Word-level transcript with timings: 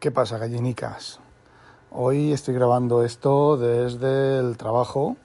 ¿Qué 0.00 0.12
pasa, 0.12 0.38
gallinicas? 0.38 1.18
Hoy 1.90 2.32
estoy 2.32 2.54
grabando 2.54 3.02
esto 3.02 3.56
desde 3.56 4.38
el 4.38 4.56
trabajo 4.56 5.16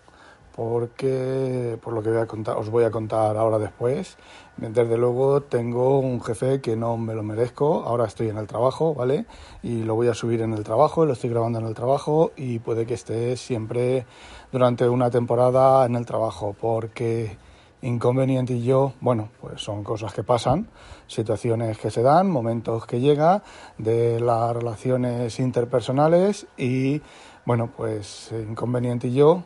porque, 0.56 1.78
por 1.84 1.94
lo 1.94 2.02
que 2.02 2.10
voy 2.10 2.18
a 2.18 2.26
contar, 2.26 2.58
os 2.58 2.72
voy 2.72 2.84
a 2.84 2.90
contar 2.90 3.38
ahora 3.38 3.60
después, 3.60 4.18
desde 4.58 4.98
luego 4.98 5.44
tengo 5.44 6.00
un 6.00 6.24
jefe 6.24 6.60
que 6.60 6.76
no 6.76 6.98
me 6.98 7.14
lo 7.14 7.22
merezco, 7.22 7.84
ahora 7.86 8.06
estoy 8.06 8.30
en 8.30 8.38
el 8.40 8.48
trabajo, 8.48 8.96
¿vale? 8.96 9.28
Y 9.62 9.84
lo 9.84 9.94
voy 9.94 10.08
a 10.08 10.16
subir 10.16 10.42
en 10.42 10.54
el 10.54 10.64
trabajo, 10.64 11.06
lo 11.06 11.14
estoy 11.14 11.30
grabando 11.30 11.60
en 11.60 11.68
el 11.68 11.76
trabajo 11.76 12.32
y 12.36 12.58
puede 12.58 12.88
que 12.88 12.96
esté 12.96 13.38
siempre 13.38 14.08
durante 14.52 14.90
una 14.90 15.12
temporada 15.12 15.86
en 15.86 15.96
el 15.96 16.08
trabajo 16.08 16.56
porque 16.60 17.38
inconveniente 17.84 18.54
y 18.54 18.64
yo, 18.64 18.94
bueno, 19.02 19.30
pues 19.40 19.62
son 19.62 19.84
cosas 19.84 20.14
que 20.14 20.24
pasan, 20.24 20.68
situaciones 21.08 21.78
que 21.78 21.92
se 21.92 22.02
dan, 22.02 22.30
momentos 22.30 22.86
que 22.86 23.00
llega 23.00 23.44
de 23.78 24.20
las 24.20 24.56
relaciones 24.56 25.40
interpersonales 25.40 26.48
y, 26.58 27.02
bueno, 27.46 27.70
pues 27.76 28.32
inconveniente 28.32 29.08
y 29.10 29.16
yo 29.16 29.44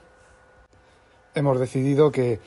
hemos 1.34 1.59
decidido 1.59 2.12
que 2.12 2.40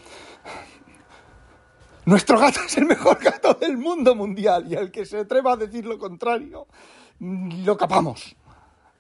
nuestro 2.07 2.39
gato 2.39 2.61
es 2.67 2.77
el 2.79 2.87
mejor 2.87 3.23
gato 3.23 3.55
del 3.55 3.77
mundo 3.77 4.15
mundial 4.15 4.67
y 4.69 4.75
el 4.75 4.91
que 4.91 5.05
se 5.05 5.19
atreva 5.19 5.53
a 5.53 5.57
decir 5.57 5.87
lo 5.87 5.99
contrario, 5.99 6.67
lo 7.19 7.77
capamos. 7.77 8.37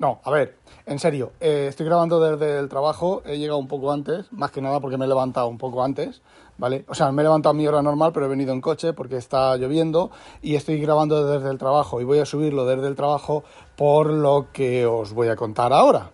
No, 0.01 0.19
a 0.25 0.31
ver, 0.31 0.57
en 0.87 0.99
serio, 0.99 1.33
eh, 1.41 1.67
estoy 1.69 1.85
grabando 1.85 2.21
desde 2.21 2.59
el 2.59 2.71
trabajo, 2.71 3.21
he 3.27 3.37
llegado 3.37 3.59
un 3.59 3.69
poco 3.69 3.93
antes, 3.93 4.33
más 4.33 4.51
que 4.51 4.63
nada 4.63 4.81
porque 4.81 4.97
me 4.97 5.05
he 5.05 5.09
levantado 5.09 5.47
un 5.49 5.59
poco 5.59 5.85
antes, 5.85 6.23
¿vale? 6.57 6.87
O 6.89 6.95
sea, 6.95 7.13
me 7.13 7.21
he 7.21 7.25
levantado 7.25 7.51
a 7.51 7.53
mi 7.55 7.67
hora 7.67 7.83
normal, 7.83 8.11
pero 8.15 8.25
he 8.25 8.29
venido 8.31 8.55
en 8.55 8.63
coche 8.63 8.95
porque 8.95 9.19
está 9.19 9.55
lloviendo 9.59 10.11
y 10.41 10.55
estoy 10.55 10.81
grabando 10.81 11.31
desde 11.31 11.51
el 11.51 11.59
trabajo 11.59 12.01
y 12.01 12.05
voy 12.05 12.19
a 12.19 12.25
subirlo 12.25 12.65
desde 12.65 12.89
el 12.89 12.97
trabajo 12.97 13.45
por 13.77 14.07
lo 14.07 14.47
que 14.55 14.87
os 14.87 15.13
voy 15.13 15.29
a 15.29 15.37
contar 15.37 15.75
ahora. 15.75 16.12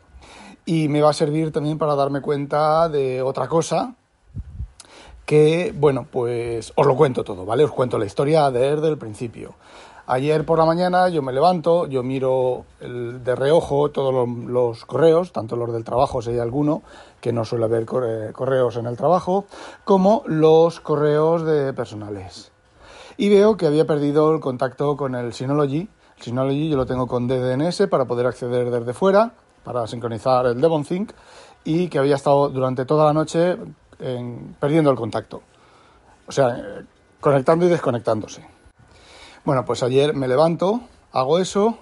Y 0.65 0.89
me 0.89 1.01
va 1.01 1.11
a 1.11 1.13
servir 1.13 1.53
también 1.53 1.79
para 1.79 1.95
darme 1.95 2.21
cuenta 2.21 2.89
de 2.89 3.23
otra 3.23 3.47
cosa 3.47 3.95
que, 5.27 5.73
bueno, 5.77 6.09
pues 6.11 6.73
os 6.75 6.87
lo 6.87 6.97
cuento 6.97 7.23
todo, 7.23 7.47
¿vale? 7.47 7.63
Os 7.63 7.71
cuento 7.71 7.99
la 7.99 8.07
historia 8.07 8.51
desde 8.51 8.89
el 8.89 8.99
principio. 8.99 9.55
Ayer 10.09 10.47
por 10.47 10.59
la 10.59 10.65
mañana 10.65 11.09
yo 11.09 11.21
me 11.21 11.33
levanto, 11.33 11.89
yo 11.89 12.05
miro 12.05 12.65
de 12.81 13.35
reojo 13.35 13.91
todos 13.91 14.29
los, 14.29 14.85
correos, 14.85 15.33
tanto 15.33 15.57
los 15.57 15.73
del 15.73 15.83
trabajo, 15.83 16.23
si 16.23 16.31
hay 16.31 16.39
alguno, 16.39 16.83
que 17.21 17.33
no 17.33 17.45
suele 17.45 17.65
haber 17.65 17.85
correos 17.87 18.77
en 18.77 18.87
el 18.87 18.97
trabajo, 18.97 19.47
como 19.85 20.23
los 20.27 20.79
correos 20.79 21.45
de 21.45 21.73
personales. 21.73 22.53
Y 23.17 23.31
veo 23.31 23.57
que 23.57 23.67
había 23.67 23.85
perdido 23.85 24.33
el 24.33 24.39
contacto 24.39 24.97
con 24.97 25.17
el 25.17 25.33
Synology. 25.33 25.89
El 26.19 26.23
Synology 26.23 26.69
yo 26.69 26.77
lo 26.77 26.87
tengo 26.87 27.09
con 27.09 27.27
DDNS 27.27 27.89
para 27.91 28.05
poder 28.05 28.27
acceder 28.27 28.71
desde 28.71 28.93
fuera, 28.93 29.33
para 29.65 29.89
sincronizar 29.89 30.47
el 30.47 30.61
DevonThink, 30.61 31.11
y 31.65 31.89
que 31.89 31.99
había 31.99 32.15
estado 32.15 32.49
durante 32.51 32.85
toda 32.85 33.07
la 33.07 33.13
noche 33.13 33.57
perdiendo 34.61 34.89
el 34.89 34.97
contacto. 34.97 35.43
O 36.29 36.31
sea, 36.31 36.85
conectando 37.21 37.67
y 37.67 37.71
desconectándose. 37.71 38.56
Bueno, 39.47 39.65
pues 39.65 39.85
ayer 39.85 40.13
me 40.13 40.27
levanto, 40.27 40.81
hago 41.13 41.39
eso 41.39 41.79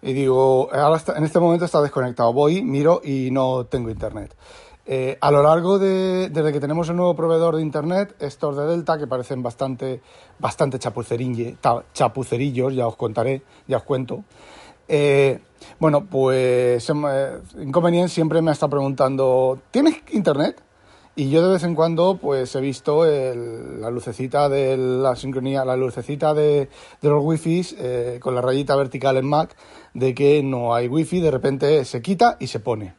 y 0.00 0.14
digo, 0.14 0.70
ahora 0.72 0.98
en 1.14 1.24
este 1.24 1.38
momento 1.38 1.66
está 1.66 1.82
desconectado. 1.82 2.32
Voy, 2.32 2.62
miro 2.62 3.02
y 3.04 3.30
no 3.30 3.66
tengo 3.66 3.90
internet. 3.90 4.34
Eh, 4.86 5.18
a 5.20 5.30
lo 5.30 5.42
largo 5.42 5.78
de, 5.78 6.30
desde 6.30 6.54
que 6.54 6.58
tenemos 6.58 6.88
el 6.88 6.96
nuevo 6.96 7.14
proveedor 7.14 7.56
de 7.56 7.62
internet, 7.62 8.16
estos 8.18 8.56
de 8.56 8.64
Delta, 8.64 8.96
que 8.96 9.06
parecen 9.06 9.42
bastante, 9.42 10.00
bastante 10.38 10.78
chapucerillos, 10.78 11.54
ya 12.74 12.86
os 12.86 12.96
contaré, 12.96 13.42
ya 13.68 13.76
os 13.76 13.82
cuento. 13.82 14.24
Eh, 14.88 15.38
bueno, 15.78 16.06
pues 16.06 16.88
eh, 16.88 17.40
Inconveniente 17.60 18.08
siempre 18.08 18.40
me 18.40 18.52
está 18.52 18.68
preguntando, 18.68 19.58
¿tienes 19.70 19.96
internet? 20.12 20.62
Y 21.20 21.28
yo 21.28 21.42
de 21.42 21.52
vez 21.52 21.64
en 21.64 21.74
cuando 21.74 22.16
pues 22.16 22.54
he 22.54 22.62
visto 22.62 23.04
la 23.04 23.90
lucecita 23.90 24.48
de 24.48 24.78
la 24.78 25.14
sincronía, 25.16 25.66
la 25.66 25.76
lucecita 25.76 26.32
de, 26.32 26.70
los 27.02 27.22
wifi 27.22 27.62
eh, 27.76 28.18
con 28.22 28.34
la 28.34 28.40
rayita 28.40 28.74
vertical 28.74 29.18
en 29.18 29.26
Mac 29.26 29.54
de 29.92 30.14
que 30.14 30.42
no 30.42 30.74
hay 30.74 30.88
wifi, 30.88 31.20
de 31.20 31.30
repente 31.30 31.84
se 31.84 32.00
quita 32.00 32.38
y 32.40 32.46
se 32.46 32.58
pone. 32.60 32.94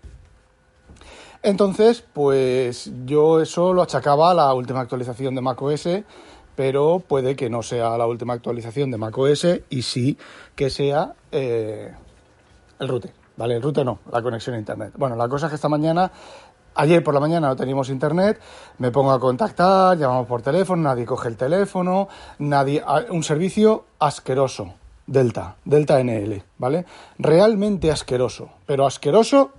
Entonces, 1.42 2.04
pues 2.14 2.92
yo 3.06 3.42
eso 3.42 3.74
lo 3.74 3.82
achacaba 3.82 4.30
a 4.30 4.34
la 4.36 4.54
última 4.54 4.82
actualización 4.82 5.34
de 5.34 5.42
macOS, 5.42 5.88
pero 6.56 7.00
puede 7.00 7.36
que 7.36 7.50
no 7.50 7.64
sea 7.64 7.98
la 7.98 8.06
última 8.06 8.34
actualización 8.34 8.92
de 8.92 9.00
macOS 9.00 9.48
y 9.72 9.82
sí 9.82 10.20
que 10.56 10.70
sea 10.70 11.16
eh, 11.32 11.92
el 12.78 12.88
router. 12.88 13.14
Vale, 13.36 13.56
el 13.56 13.64
router 13.64 13.84
no, 13.84 13.98
la 14.12 14.22
conexión 14.22 14.56
a 14.56 14.60
internet. 14.60 14.94
Bueno, 14.96 15.16
la 15.16 15.28
cosa 15.28 15.48
es 15.48 15.50
que 15.50 15.56
esta 15.56 15.70
mañana 15.70 16.12
Ayer 16.76 17.04
por 17.04 17.14
la 17.14 17.20
mañana 17.20 17.50
no 17.50 17.56
teníamos 17.56 17.90
internet, 17.90 18.40
me 18.78 18.92
pongo 18.92 19.12
a 19.12 19.20
contactar, 19.20 19.98
llamamos 19.98 20.28
por 20.28 20.42
teléfono, 20.42 20.82
nadie 20.82 21.06
coge 21.06 21.28
el 21.28 21.36
teléfono, 21.36 22.08
nadie, 22.40 22.84
un 23.10 23.24
servicio 23.24 23.86
asqueroso, 24.00 24.74
Delta, 25.06 25.56
Delta 25.66 26.02
NL, 26.02 26.42
¿vale? 26.58 26.86
Realmente 27.18 27.92
asqueroso, 27.92 28.50
pero 28.66 28.86
asqueroso 28.86 29.52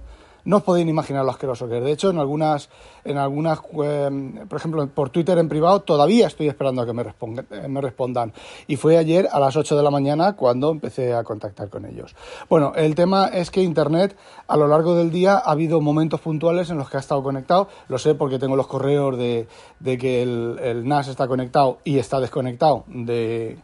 no 0.44 0.58
os 0.58 0.62
podéis 0.62 0.88
imaginar 0.88 1.24
lo 1.24 1.30
asqueroso 1.30 1.68
que 1.68 1.78
es. 1.78 1.84
De 1.84 1.92
hecho, 1.92 2.10
en 2.10 2.18
algunas, 2.18 2.68
en 3.04 3.18
algunas 3.18 3.60
em, 3.84 4.46
por 4.48 4.58
ejemplo, 4.58 4.86
por 4.88 5.10
Twitter 5.10 5.38
en 5.38 5.48
privado, 5.48 5.80
todavía 5.80 6.26
estoy 6.26 6.48
esperando 6.48 6.82
a 6.82 6.86
que 6.86 6.92
me, 6.92 7.02
eh, 7.02 7.80
respondan. 7.80 8.32
Y 8.66 8.76
fue 8.76 8.96
ayer 8.96 9.28
a 9.30 9.38
las 9.38 9.56
8 9.56 9.76
de 9.76 9.82
la 9.82 9.90
mañana 9.90 10.34
cuando 10.34 10.70
empecé 10.70 11.14
a 11.14 11.24
contactar 11.24 11.68
con 11.68 11.84
ellos. 11.86 12.14
Bueno, 12.48 12.72
el 12.76 12.94
tema 12.94 13.26
es 13.26 13.50
que 13.50 13.62
Internet 13.62 14.16
a 14.46 14.56
lo 14.56 14.68
largo 14.68 14.94
del 14.94 15.10
día 15.10 15.34
ha 15.34 15.52
habido 15.52 15.80
momentos 15.80 16.20
puntuales 16.20 16.70
en 16.70 16.78
los 16.78 16.90
que 16.90 16.96
ha 16.96 17.00
estado 17.00 17.22
conectado. 17.22 17.68
Lo 17.88 17.98
sé 17.98 18.14
porque 18.14 18.38
tengo 18.38 18.56
los 18.56 18.66
correos 18.66 19.16
de, 19.16 19.46
de 19.80 19.98
que 19.98 20.22
el, 20.22 20.58
el 20.62 20.86
NAS 20.86 21.08
está 21.08 21.28
conectado 21.28 21.78
y 21.84 21.98
está 21.98 22.20
desconectado 22.20 22.84
de 22.88 23.58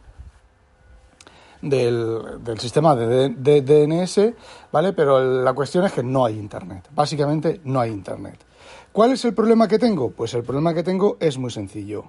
del, 1.61 2.43
del 2.43 2.59
sistema 2.59 2.95
de, 2.95 3.29
DNS, 3.61 4.33
¿vale? 4.71 4.93
Pero 4.93 5.43
la 5.43 5.53
cuestión 5.53 5.85
es 5.85 5.93
que 5.93 6.03
no 6.03 6.25
hay 6.25 6.37
Internet. 6.37 6.87
Básicamente 6.93 7.61
no 7.63 7.79
hay 7.79 7.91
Internet. 7.91 8.45
¿Cuál 8.91 9.11
es 9.11 9.23
el 9.25 9.33
problema 9.33 9.67
que 9.67 9.79
tengo? 9.79 10.11
Pues 10.11 10.33
el 10.33 10.43
problema 10.43 10.73
que 10.73 10.83
tengo 10.83 11.17
es 11.19 11.37
muy 11.37 11.51
sencillo. 11.51 12.05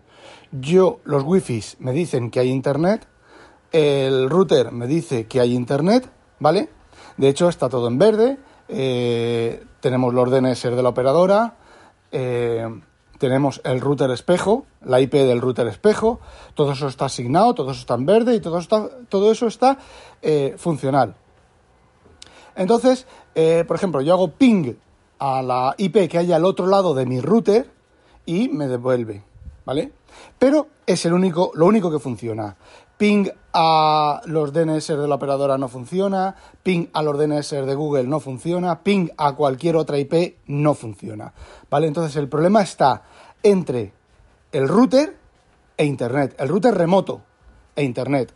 Yo, 0.51 1.01
los 1.05 1.25
wifi 1.25 1.63
me 1.79 1.93
dicen 1.93 2.31
que 2.31 2.41
hay 2.41 2.51
Internet, 2.51 3.07
el 3.73 4.31
router 4.31 4.73
me 4.73 4.87
dice 4.87 5.27
que 5.27 5.41
hay 5.41 5.55
Internet, 5.55 6.11
¿vale? 6.39 6.71
De 7.17 7.29
hecho, 7.29 7.49
está 7.49 7.69
todo 7.69 7.89
en 7.89 7.99
verde, 7.99 8.39
eh, 8.69 9.63
tenemos 9.81 10.15
los 10.15 10.31
DNS 10.31 10.63
de 10.63 10.83
la 10.83 10.89
operadora, 10.89 11.55
eh, 12.13 12.67
tenemos 13.21 13.61
el 13.65 13.83
router 13.83 14.11
espejo, 14.11 14.65
la 14.83 14.99
IP 14.99 15.13
del 15.13 15.43
router 15.43 15.67
espejo, 15.67 16.21
todo 16.55 16.73
eso 16.73 16.89
está 16.89 17.05
asignado, 17.05 17.55
todo 17.55 17.71
eso 17.71 17.81
está 17.81 17.95
en 17.95 18.07
verde 18.07 18.35
y 18.35 18.41
todo, 18.41 18.59
está, 18.59 18.89
todo 19.11 19.31
eso 19.31 19.47
está 19.47 19.77
eh, 20.23 20.55
funcional. 20.57 21.15
Entonces, 22.57 23.07
eh, 23.35 23.65
por 23.69 23.77
ejemplo, 23.77 24.01
yo 24.01 24.15
hago 24.15 24.31
ping 24.33 24.73
a 25.19 25.43
la 25.43 25.75
IP 25.77 26.09
que 26.09 26.17
hay 26.17 26.33
al 26.33 26.47
otro 26.47 26.67
lado 26.67 26.95
de 26.95 27.05
mi 27.05 27.21
router 27.21 27.71
y 28.25 28.49
me 28.49 28.69
devuelve, 28.69 29.23
¿vale? 29.67 29.93
Pero 30.39 30.69
es 30.87 31.05
el 31.05 31.13
único, 31.13 31.53
lo 31.55 31.67
único 31.67 31.91
que 31.91 31.99
funciona. 31.99 32.57
Ping 33.01 33.31
a 33.55 34.21
los 34.27 34.53
DNS 34.53 34.89
de 34.89 35.09
la 35.09 35.15
operadora 35.15 35.57
no 35.57 35.69
funciona, 35.69 36.37
ping 36.63 36.89
a 36.93 37.03
los 37.03 37.19
DNS 37.19 37.49
de 37.49 37.75
Google 37.75 38.05
no 38.05 38.21
funciona, 38.21 38.83
ping 38.83 39.09
a 39.17 39.33
cualquier 39.33 39.77
otra 39.77 39.97
IP 39.97 40.37
no 40.49 40.75
funciona. 40.75 41.33
¿Vale? 41.71 41.87
Entonces 41.87 42.15
el 42.17 42.29
problema 42.29 42.61
está 42.61 43.05
entre 43.43 43.95
el 44.53 44.69
router 44.69 45.17
e 45.79 45.87
Internet, 45.87 46.37
el 46.39 46.51
router 46.51 46.75
remoto 46.75 47.23
e 47.75 47.85
Internet. 47.85 48.35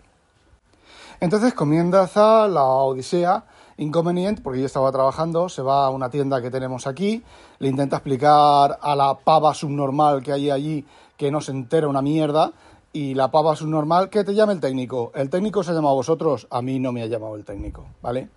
Entonces 1.20 1.52
comienza 1.52 2.48
la 2.48 2.64
odisea 2.64 3.44
inconveniente, 3.76 4.40
porque 4.40 4.60
yo 4.60 4.66
estaba 4.66 4.90
trabajando, 4.92 5.50
se 5.50 5.60
va 5.60 5.84
a 5.84 5.90
una 5.90 6.08
tienda 6.08 6.40
que 6.40 6.50
tenemos 6.50 6.86
aquí, 6.86 7.22
le 7.58 7.68
intenta 7.68 7.96
explicar 7.96 8.78
a 8.80 8.96
la 8.96 9.14
pava 9.14 9.52
subnormal 9.52 10.22
que 10.22 10.32
hay 10.32 10.48
allí 10.48 10.86
que 11.18 11.30
no 11.30 11.42
se 11.42 11.52
entera 11.52 11.86
una 11.86 12.00
mierda, 12.00 12.52
y 12.94 13.12
la 13.14 13.28
pava 13.30 13.56
subnormal, 13.56 14.08
que 14.08 14.22
te 14.22 14.34
llame 14.34 14.52
el 14.52 14.60
técnico. 14.60 15.10
El 15.16 15.28
técnico 15.28 15.64
se 15.64 15.72
ha 15.72 15.74
llamado 15.74 15.94
a 15.94 15.96
vosotros, 15.96 16.46
a 16.48 16.62
mí 16.62 16.78
no 16.78 16.92
me 16.92 17.02
ha 17.02 17.06
llamado 17.06 17.34
el 17.34 17.44
técnico, 17.44 17.84
¿vale? 18.00 18.28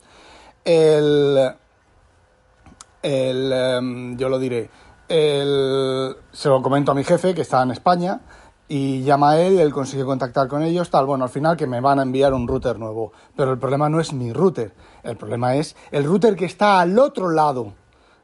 El, 0.66 1.54
el 3.04 3.54
em, 3.54 4.18
yo 4.18 4.28
lo 4.30 4.40
diré, 4.40 4.68
el, 5.08 6.18
se 6.32 6.50
lo 6.50 6.62
comento 6.64 6.92
a 6.92 6.96
mi 6.96 7.04
jefe, 7.04 7.36
que 7.36 7.42
está 7.42 7.62
en 7.62 7.70
España, 7.70 8.20
y 8.68 9.04
llama 9.04 9.32
a 9.32 9.42
él, 9.42 9.60
él 9.60 9.72
consigue 9.72 10.04
contactar 10.04 10.48
con 10.48 10.64
ellos, 10.64 10.90
tal, 10.90 11.06
bueno, 11.06 11.24
al 11.26 11.30
final 11.30 11.56
que 11.56 11.68
me 11.68 11.80
van 11.80 12.00
a 12.00 12.02
enviar 12.02 12.34
un 12.34 12.48
router 12.48 12.80
nuevo. 12.80 13.14
Pero 13.36 13.52
el 13.52 13.60
problema 13.60 13.90
no 13.90 14.00
es 14.00 14.12
mi 14.12 14.34
router, 14.34 14.74
el 15.04 15.18
problema 15.18 15.56
es 15.56 15.76
el 15.92 16.04
router 16.04 16.36
que 16.36 16.46
está 16.46 16.80
al 16.80 16.98
otro 16.98 17.30
lado 17.30 17.74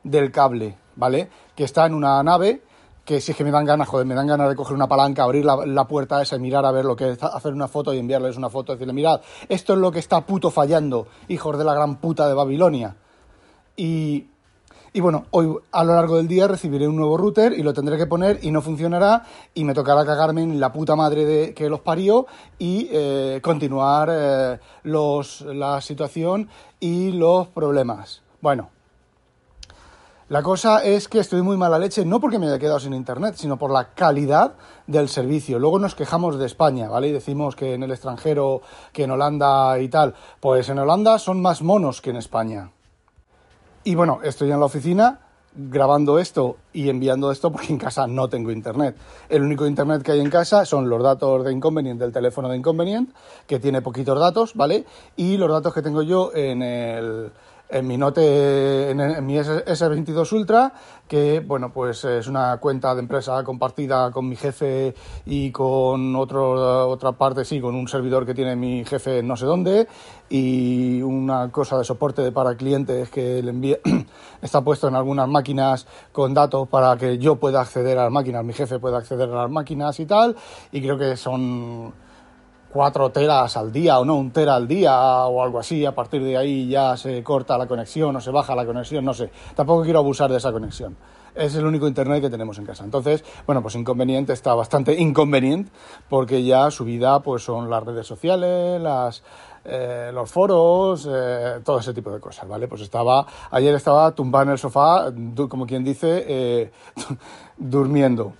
del 0.04 0.32
cable, 0.32 0.78
¿vale? 0.96 1.30
Que 1.56 1.64
está 1.64 1.86
en 1.86 1.94
una 1.94 2.22
nave 2.24 2.64
que 3.06 3.20
si 3.20 3.32
es 3.32 3.38
que 3.38 3.44
me 3.44 3.52
dan 3.52 3.66
ganas, 3.66 3.88
joder, 3.88 4.06
me 4.06 4.16
dan 4.16 4.28
ganas 4.28 4.50
de 4.50 4.56
coger 4.56 4.76
una 4.76 4.88
palanca, 4.88 5.24
abrir 5.24 5.44
la, 5.46 5.88
puerta 5.88 6.22
esa 6.22 6.38
y 6.38 6.40
mirar 6.40 6.66
a 6.66 6.72
ver 6.72 6.86
lo 6.86 6.96
que 6.96 7.12
es, 7.12 7.24
hacer 7.24 7.54
una 7.54 7.68
foto 7.68 7.94
y 7.94 8.00
enviarles 8.00 8.38
una 8.38 8.50
foto, 8.50 8.72
decirle, 8.72 8.94
mirad, 8.94 9.22
esto 9.50 9.74
es 9.74 9.80
lo 9.80 9.92
que 9.92 10.00
está 10.00 10.26
puto 10.26 10.50
fallando, 10.50 11.08
hijos 11.28 11.58
de 11.58 11.66
la 11.66 11.74
gran 11.74 11.98
puta 11.98 12.28
de 12.28 12.34
Babilonia. 12.34 12.96
Y, 13.76 14.28
y 14.94 15.02
bueno, 15.02 15.26
hoy 15.32 15.54
a 15.72 15.84
lo 15.84 15.96
largo 15.96 16.18
del 16.18 16.28
día 16.28 16.48
recibiré 16.48 16.88
un 16.88 16.96
nuevo 16.96 17.18
router 17.18 17.52
y 17.54 17.64
lo 17.64 17.74
tendré 17.74 17.98
que 17.98 18.06
poner 18.06 18.40
y 18.42 18.52
no 18.52 18.62
funcionará 18.62 19.24
y 19.54 19.66
me 19.66 19.74
tocará 19.74 20.06
cagarme 20.06 20.44
en 20.44 20.60
la 20.60 20.72
puta 20.72 20.96
madre 20.96 21.26
de, 21.26 21.54
que 21.54 21.68
los 21.68 21.82
parió 21.82 22.28
y 22.58 22.88
eh, 22.92 23.40
continuar 23.42 24.10
eh, 24.12 24.60
los, 24.84 25.42
la 25.42 25.82
situación 25.82 26.48
y 26.80 27.12
los 27.12 27.48
problemas. 27.48 28.22
Bueno, 28.40 28.70
la 30.30 30.42
cosa 30.42 30.84
es 30.84 31.08
que 31.08 31.20
estoy 31.20 31.42
muy 31.42 31.58
mala 31.58 31.78
leche, 31.78 32.06
no 32.06 32.20
porque 32.20 32.40
me 32.40 32.48
haya 32.48 32.58
quedado 32.58 32.80
sin 32.80 32.94
internet, 32.94 33.36
sino 33.36 33.58
por 33.58 33.72
la 33.72 33.94
calidad 33.94 34.54
del 34.88 35.10
servicio. 35.10 35.60
Luego 35.60 35.80
nos 35.80 35.96
quejamos 35.96 36.40
de 36.40 36.46
España, 36.46 36.88
¿vale? 36.88 37.10
Y 37.10 37.12
decimos 37.12 37.56
que 37.56 37.74
en 37.74 37.84
el 37.84 37.92
extranjero, 37.92 38.62
que 38.94 39.04
en 39.04 39.12
Holanda 39.12 39.78
y 39.80 39.90
tal. 39.90 40.16
Pues 40.40 40.70
en 40.70 40.80
Holanda 40.80 41.20
son 41.20 41.42
más 41.42 41.62
monos 41.62 42.02
que 42.02 42.12
en 42.12 42.16
España. 42.16 42.72
Y 43.84 43.96
bueno, 43.96 44.20
estoy 44.24 44.50
en 44.52 44.60
la 44.60 44.66
oficina 44.66 45.20
grabando 45.56 46.18
esto 46.18 46.58
y 46.72 46.90
enviando 46.90 47.32
esto 47.32 47.52
porque 47.52 47.72
en 47.72 47.78
casa 47.78 48.08
no 48.08 48.28
tengo 48.28 48.52
internet. 48.52 48.96
El 49.30 49.44
único 49.44 49.68
internet 49.68 50.02
que 50.02 50.14
hay 50.14 50.20
en 50.20 50.30
casa 50.30 50.66
son 50.66 50.90
los 50.90 51.04
datos 51.04 51.44
de 51.44 51.52
Inconvenient 51.52 52.00
del 52.00 52.12
teléfono 52.12 52.50
de 52.50 52.58
Inconvenient, 52.58 53.14
que 53.46 53.60
tiene 53.60 53.82
poquitos 53.82 54.20
datos, 54.20 54.56
¿vale? 54.56 54.86
Y 55.16 55.38
los 55.38 55.52
datos 55.52 55.74
que 55.74 55.82
tengo 55.82 56.02
yo 56.02 56.32
en 56.34 56.64
el 56.64 57.32
en 57.74 57.88
mi 57.88 57.98
Note, 57.98 58.92
en, 58.92 59.26
mi 59.26 59.36
S22 59.36 60.32
Ultra, 60.32 60.72
que 61.08 61.40
bueno, 61.40 61.74
pues 61.74 62.06
es 62.06 62.28
una 62.28 62.58
cuenta 62.58 62.94
de 62.94 63.02
empresa 63.02 63.44
compartida 63.44 64.12
con 64.12 64.30
mi 64.30 64.36
jefe 64.36 64.94
y 65.26 65.52
con 65.52 66.16
otro, 66.16 66.88
otra 66.88 67.14
parte, 67.14 67.44
sí, 67.44 67.60
con 67.60 67.74
un 67.74 67.88
servidor 67.88 68.28
que 68.28 68.36
tiene 68.36 68.56
mi 68.56 68.86
jefe 68.86 69.24
no 69.24 69.36
sé 69.36 69.48
dónde 69.48 69.88
y 70.30 71.02
una 71.02 71.52
cosa 71.52 71.80
de 71.80 71.84
soporte 71.84 72.32
para 72.32 72.56
clientes 72.56 73.10
que 73.10 73.42
le 73.42 73.50
envía, 73.50 73.78
está 74.42 74.62
puesto 74.62 74.88
en 74.88 74.96
algunas 74.96 75.28
máquinas 75.28 75.88
con 76.12 76.34
datos 76.36 76.68
para 76.68 76.96
que 76.96 77.18
yo 77.18 77.38
pueda 77.38 77.62
acceder 77.62 77.98
a 77.98 78.04
las 78.04 78.12
máquinas, 78.12 78.46
mi 78.46 78.54
jefe 78.54 78.78
pueda 78.78 79.00
acceder 79.00 79.30
a 79.32 79.44
las 79.44 79.50
máquinas 79.50 80.00
y 80.00 80.06
tal, 80.06 80.36
y 80.72 80.80
creo 80.80 80.98
que 80.98 81.18
son 81.18 81.92
cuatro 82.74 83.12
teras 83.12 83.56
al 83.56 83.72
día 83.72 84.00
o 84.00 84.06
no, 84.06 84.16
un 84.16 84.32
tera 84.32 84.56
al 84.56 84.68
día 84.68 84.96
o 85.28 85.44
algo 85.44 85.60
así, 85.60 85.86
a 85.86 85.94
partir 85.94 86.24
de 86.24 86.36
ahí 86.36 86.68
ya 86.68 86.98
se 86.98 87.24
corta 87.24 87.56
la 87.56 87.68
conexión 87.68 88.16
o 88.16 88.20
se 88.20 88.32
baja 88.32 88.56
la 88.56 88.66
conexión, 88.66 89.06
no 89.06 89.14
sé. 89.14 89.30
Tampoco 89.56 89.84
quiero 89.84 90.00
abusar 90.00 90.32
de 90.32 90.38
esa 90.38 90.52
conexión. 90.52 90.98
Es 91.36 91.56
el 91.56 91.66
único 91.66 91.88
internet 91.88 92.22
que 92.22 92.30
tenemos 92.30 92.58
en 92.58 92.66
casa. 92.66 92.84
Entonces, 92.84 93.24
bueno, 93.46 93.62
pues 93.62 93.76
inconveniente 93.76 94.34
está 94.34 94.56
bastante 94.56 94.94
inconveniente 95.00 95.72
porque 96.10 96.44
ya 96.44 96.72
su 96.72 96.84
vida 96.84 97.20
pues 97.22 97.44
son 97.44 97.70
las 97.70 97.84
redes 97.84 98.08
sociales, 98.08 98.82
las 98.82 99.24
eh, 99.66 100.12
los 100.14 100.30
foros, 100.30 101.08
eh, 101.10 101.62
todo 101.64 101.80
ese 101.80 101.94
tipo 101.94 102.12
de 102.12 102.20
cosas, 102.20 102.48
¿vale? 102.48 102.68
Pues 102.68 102.82
estaba, 102.82 103.26
ayer 103.52 103.74
estaba 103.76 104.12
tumbado 104.12 104.44
en 104.46 104.50
el 104.50 104.58
sofá, 104.58 105.14
como 105.48 105.66
quien 105.66 105.84
dice, 105.84 106.26
eh, 106.28 106.72
durmiendo. 107.58 108.34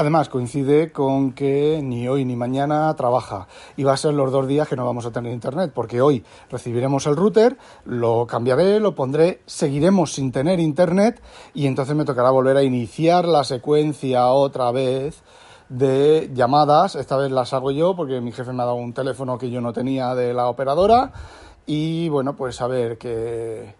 Además, 0.00 0.30
coincide 0.30 0.92
con 0.92 1.32
que 1.32 1.82
ni 1.84 2.08
hoy 2.08 2.24
ni 2.24 2.34
mañana 2.34 2.96
trabaja 2.96 3.48
y 3.76 3.84
va 3.84 3.92
a 3.92 3.98
ser 3.98 4.14
los 4.14 4.32
dos 4.32 4.46
días 4.46 4.66
que 4.66 4.74
no 4.74 4.86
vamos 4.86 5.04
a 5.04 5.10
tener 5.10 5.30
internet, 5.30 5.72
porque 5.74 6.00
hoy 6.00 6.24
recibiremos 6.48 7.06
el 7.06 7.16
router, 7.16 7.58
lo 7.84 8.26
cambiaré, 8.26 8.80
lo 8.80 8.94
pondré, 8.94 9.42
seguiremos 9.44 10.14
sin 10.14 10.32
tener 10.32 10.58
internet 10.58 11.20
y 11.52 11.66
entonces 11.66 11.94
me 11.94 12.06
tocará 12.06 12.30
volver 12.30 12.56
a 12.56 12.62
iniciar 12.62 13.28
la 13.28 13.44
secuencia 13.44 14.28
otra 14.28 14.72
vez 14.72 15.22
de 15.68 16.30
llamadas. 16.32 16.94
Esta 16.94 17.18
vez 17.18 17.30
las 17.30 17.52
hago 17.52 17.70
yo 17.70 17.94
porque 17.94 18.22
mi 18.22 18.32
jefe 18.32 18.54
me 18.54 18.62
ha 18.62 18.66
dado 18.66 18.76
un 18.76 18.94
teléfono 18.94 19.36
que 19.36 19.50
yo 19.50 19.60
no 19.60 19.74
tenía 19.74 20.14
de 20.14 20.32
la 20.32 20.48
operadora 20.48 21.12
y 21.66 22.08
bueno, 22.08 22.36
pues 22.36 22.58
a 22.62 22.68
ver 22.68 22.96
qué 22.96 23.74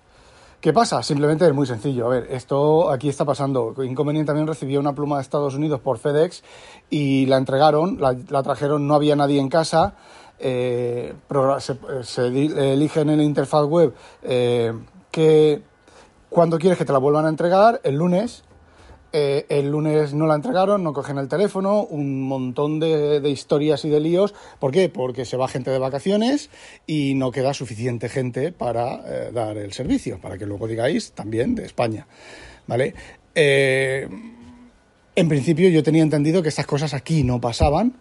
¿Qué 0.60 0.74
pasa? 0.74 1.02
Simplemente 1.02 1.46
es 1.46 1.54
muy 1.54 1.66
sencillo. 1.66 2.04
A 2.04 2.10
ver, 2.10 2.26
esto 2.30 2.90
aquí 2.90 3.08
está 3.08 3.24
pasando. 3.24 3.74
Inconveniente 3.82 4.26
también 4.26 4.46
recibió 4.46 4.78
una 4.78 4.94
pluma 4.94 5.16
de 5.16 5.22
Estados 5.22 5.54
Unidos 5.54 5.80
por 5.80 5.96
FedEx 5.96 6.44
y 6.90 7.24
la 7.26 7.38
entregaron, 7.38 7.98
la, 7.98 8.42
trajeron, 8.42 8.86
no 8.86 8.94
había 8.94 9.16
nadie 9.16 9.40
en 9.40 9.48
casa. 9.48 9.94
Eh, 10.38 11.14
se, 12.02 12.26
elige 12.26 13.00
en 13.00 13.08
el 13.08 13.22
interfaz 13.22 13.64
web 13.64 13.94
eh, 14.22 14.74
que 15.10 15.62
cuando 16.28 16.58
quieres 16.58 16.78
que 16.78 16.84
te 16.84 16.92
la 16.92 16.98
vuelvan 16.98 17.24
a 17.24 17.30
entregar, 17.30 17.80
el 17.82 17.94
lunes, 17.94 18.44
eh, 19.12 19.46
el 19.48 19.70
lunes 19.70 20.14
no 20.14 20.26
la 20.26 20.36
entregaron, 20.36 20.84
no 20.84 20.92
cogen 20.92 21.18
el 21.18 21.28
teléfono, 21.28 21.82
un 21.82 22.22
montón 22.22 22.78
de, 22.78 23.20
historias 23.28 23.84
y 23.84 23.88
de 23.88 24.00
líos. 24.00 24.34
¿Por 24.58 24.70
qué? 24.70 24.88
Porque 24.88 25.24
se 25.24 25.36
va 25.36 25.48
gente 25.48 25.70
de 25.70 25.78
vacaciones 25.78 26.50
y 26.86 27.14
no 27.14 27.32
queda 27.32 27.52
suficiente 27.52 28.08
gente 28.08 28.52
para 28.52 29.00
eh, 29.06 29.30
dar 29.32 29.56
el 29.56 29.72
servicio, 29.72 30.20
para 30.20 30.38
que 30.38 30.46
luego 30.46 30.68
digáis 30.68 31.12
también 31.12 31.54
de 31.54 31.64
España. 31.64 32.06
¿Vale? 32.66 32.94
Eh, 33.34 34.08
en 35.16 35.28
principio 35.28 35.68
yo 35.70 35.82
tenía 35.82 36.02
entendido 36.02 36.42
que 36.42 36.48
estas 36.48 36.66
cosas 36.66 36.94
aquí 36.94 37.24
no 37.24 37.40
pasaban. 37.40 37.94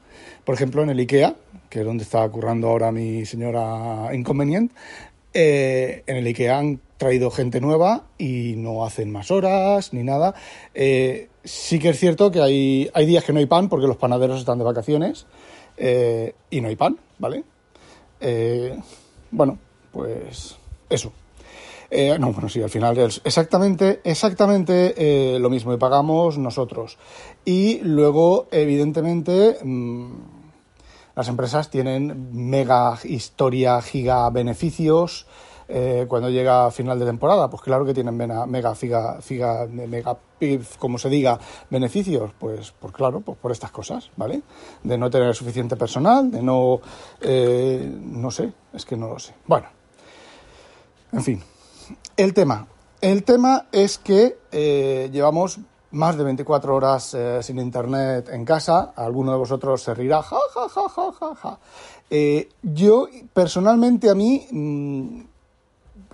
Por 0.45 0.53
ejemplo, 0.55 0.83
en 0.83 0.89
el 0.89 0.99
IKEA, 0.99 1.35
que 1.69 1.79
es 1.79 1.85
donde 1.85 2.03
está 2.03 2.27
currando 2.29 2.67
ahora 2.67 2.91
mi 2.91 3.25
señora 3.25 4.13
Inconvenient, 4.13 4.71
en 5.33 6.15
el 6.15 6.25
IKEA 6.25 6.57
han 6.59 6.79
traído 6.99 7.31
gente 7.31 7.61
nueva 7.61 8.03
y 8.17 8.55
no 8.57 8.85
hacen 8.85 9.09
más 9.09 9.31
horas 9.31 9.93
ni 9.93 10.03
nada. 10.03 10.35
Eh, 10.75 11.29
sí 11.43 11.79
que 11.79 11.89
es 11.89 11.99
cierto 11.99 12.29
que 12.29 12.41
hay, 12.41 12.91
hay 12.93 13.05
días 13.05 13.23
que 13.23 13.31
no 13.31 13.39
hay 13.39 13.45
pan 13.45 13.69
porque 13.69 13.87
los 13.87 13.95
panaderos 13.95 14.39
están 14.39 14.59
de 14.59 14.65
vacaciones 14.65 15.25
eh, 15.77 16.35
y 16.51 16.59
no 16.59 16.67
hay 16.67 16.75
pan, 16.75 16.99
¿vale? 17.17 17.45
Eh, 18.19 18.77
bueno, 19.31 19.57
pues 19.91 20.57
eso. 20.89 21.13
no, 22.19 22.33
bueno, 22.33 22.49
sí, 22.49 22.61
al 22.61 22.69
final 22.69 22.97
es 22.97 23.21
exactamente, 23.23 24.01
exactamente 24.03 25.39
lo 25.39 25.49
mismo 25.49 25.73
y 25.73 25.77
pagamos 25.77 26.37
nosotros. 26.37 26.97
Y 27.45 27.79
luego, 27.79 28.49
evidentemente, 28.51 29.57
mm, 29.63 30.11
las 31.15 31.29
empresas 31.29 31.69
tienen 31.69 32.29
mega 32.33 32.99
historia, 33.05 33.81
giga 33.81 34.29
beneficios. 34.31 35.27
Eh, 35.71 36.07
cuando 36.07 36.31
llega 36.31 36.71
final 36.71 36.97
de 36.97 37.05
temporada? 37.05 37.47
Pues 37.47 37.61
claro 37.61 37.85
que 37.85 37.93
tienen 37.93 38.17
mega, 38.17 38.47
mega 38.47 38.73
figa, 38.73 39.21
figa, 39.21 39.67
mega 39.67 40.17
como 40.79 40.97
se 40.97 41.09
diga, 41.09 41.37
beneficios, 41.69 42.31
pues, 42.39 42.73
pues 42.79 42.91
claro, 42.91 43.19
pues 43.19 43.37
por 43.37 43.51
estas 43.51 43.69
cosas, 43.69 44.09
¿vale? 44.15 44.41
De 44.81 44.97
no 44.97 45.11
tener 45.11 45.35
suficiente 45.35 45.75
personal, 45.75 46.31
de 46.31 46.41
no, 46.41 46.79
eh, 47.21 47.87
no 48.01 48.31
sé, 48.31 48.51
es 48.73 48.83
que 48.83 48.97
no 48.97 49.09
lo 49.09 49.19
sé. 49.19 49.35
Bueno, 49.45 49.67
en 51.11 51.23
fin, 51.23 51.43
el 52.17 52.33
tema. 52.33 52.65
El 52.99 53.23
tema 53.23 53.67
es 53.71 53.99
que 53.99 54.39
eh, 54.51 55.09
llevamos 55.11 55.59
más 55.91 56.17
de 56.17 56.23
24 56.23 56.75
horas 56.75 57.15
sin 57.41 57.59
internet 57.59 58.29
en 58.31 58.43
casa. 58.43 58.93
Alguno 58.95 59.33
de 59.33 59.37
vosotros 59.37 59.83
se 59.83 59.93
rirá, 59.93 60.23
ja, 60.23 60.37
ja, 60.53 60.67
ja, 60.67 60.89
ja, 60.89 61.11
ja, 61.11 61.35
ja. 61.35 61.59
yo, 62.63 63.07
personalmente, 63.33 64.09
a 64.09 64.15
mí, 64.15 64.47
mm, 64.51 65.21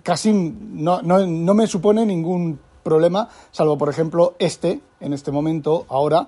casi 0.06 0.32
no, 0.32 1.02
no, 1.02 1.26
no 1.26 1.54
me 1.56 1.66
supone 1.66 2.06
ningún 2.06 2.60
problema, 2.84 3.28
salvo 3.52 3.76
por 3.76 3.90
ejemplo 3.90 4.36
este, 4.38 4.80
en 5.00 5.14
este 5.14 5.32
momento, 5.32 5.88
ahora, 5.90 6.28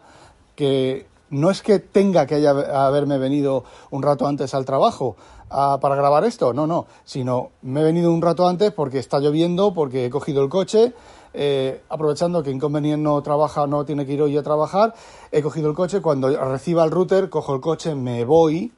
que 0.55 1.05
no 1.29 1.51
es 1.51 1.61
que 1.61 1.77
tenga 1.77 2.25
que 2.25 2.45
haberme 2.47 3.19
venido 3.19 3.63
un 3.91 4.01
rato 4.01 4.25
antes 4.25 4.55
al 4.55 4.65
trabajo 4.65 5.15
para 5.47 5.95
grabar 5.95 6.23
esto, 6.23 6.53
no, 6.53 6.65
no, 6.65 6.87
sino 7.05 7.51
me 7.61 7.81
he 7.81 7.83
venido 7.83 8.11
un 8.11 8.23
rato 8.23 8.47
antes 8.47 8.71
porque 8.71 8.97
está 8.97 9.19
lloviendo, 9.19 9.75
porque 9.75 10.05
he 10.05 10.09
cogido 10.09 10.43
el 10.43 10.49
coche, 10.49 10.93
eh, 11.35 11.83
aprovechando 11.87 12.41
que 12.41 12.49
Inconvenient 12.49 13.03
no 13.03 13.21
trabaja, 13.21 13.67
no 13.67 13.85
tiene 13.85 14.07
que 14.07 14.13
ir 14.13 14.23
hoy 14.23 14.35
a 14.37 14.43
trabajar, 14.43 14.95
he 15.31 15.43
cogido 15.43 15.69
el 15.69 15.75
coche, 15.75 16.01
cuando 16.01 16.35
reciba 16.35 16.83
el 16.83 16.89
router, 16.89 17.29
cojo 17.29 17.53
el 17.53 17.61
coche, 17.61 17.93
me 17.93 18.25
voy, 18.25 18.73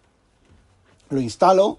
lo 1.10 1.22
instalo, 1.22 1.78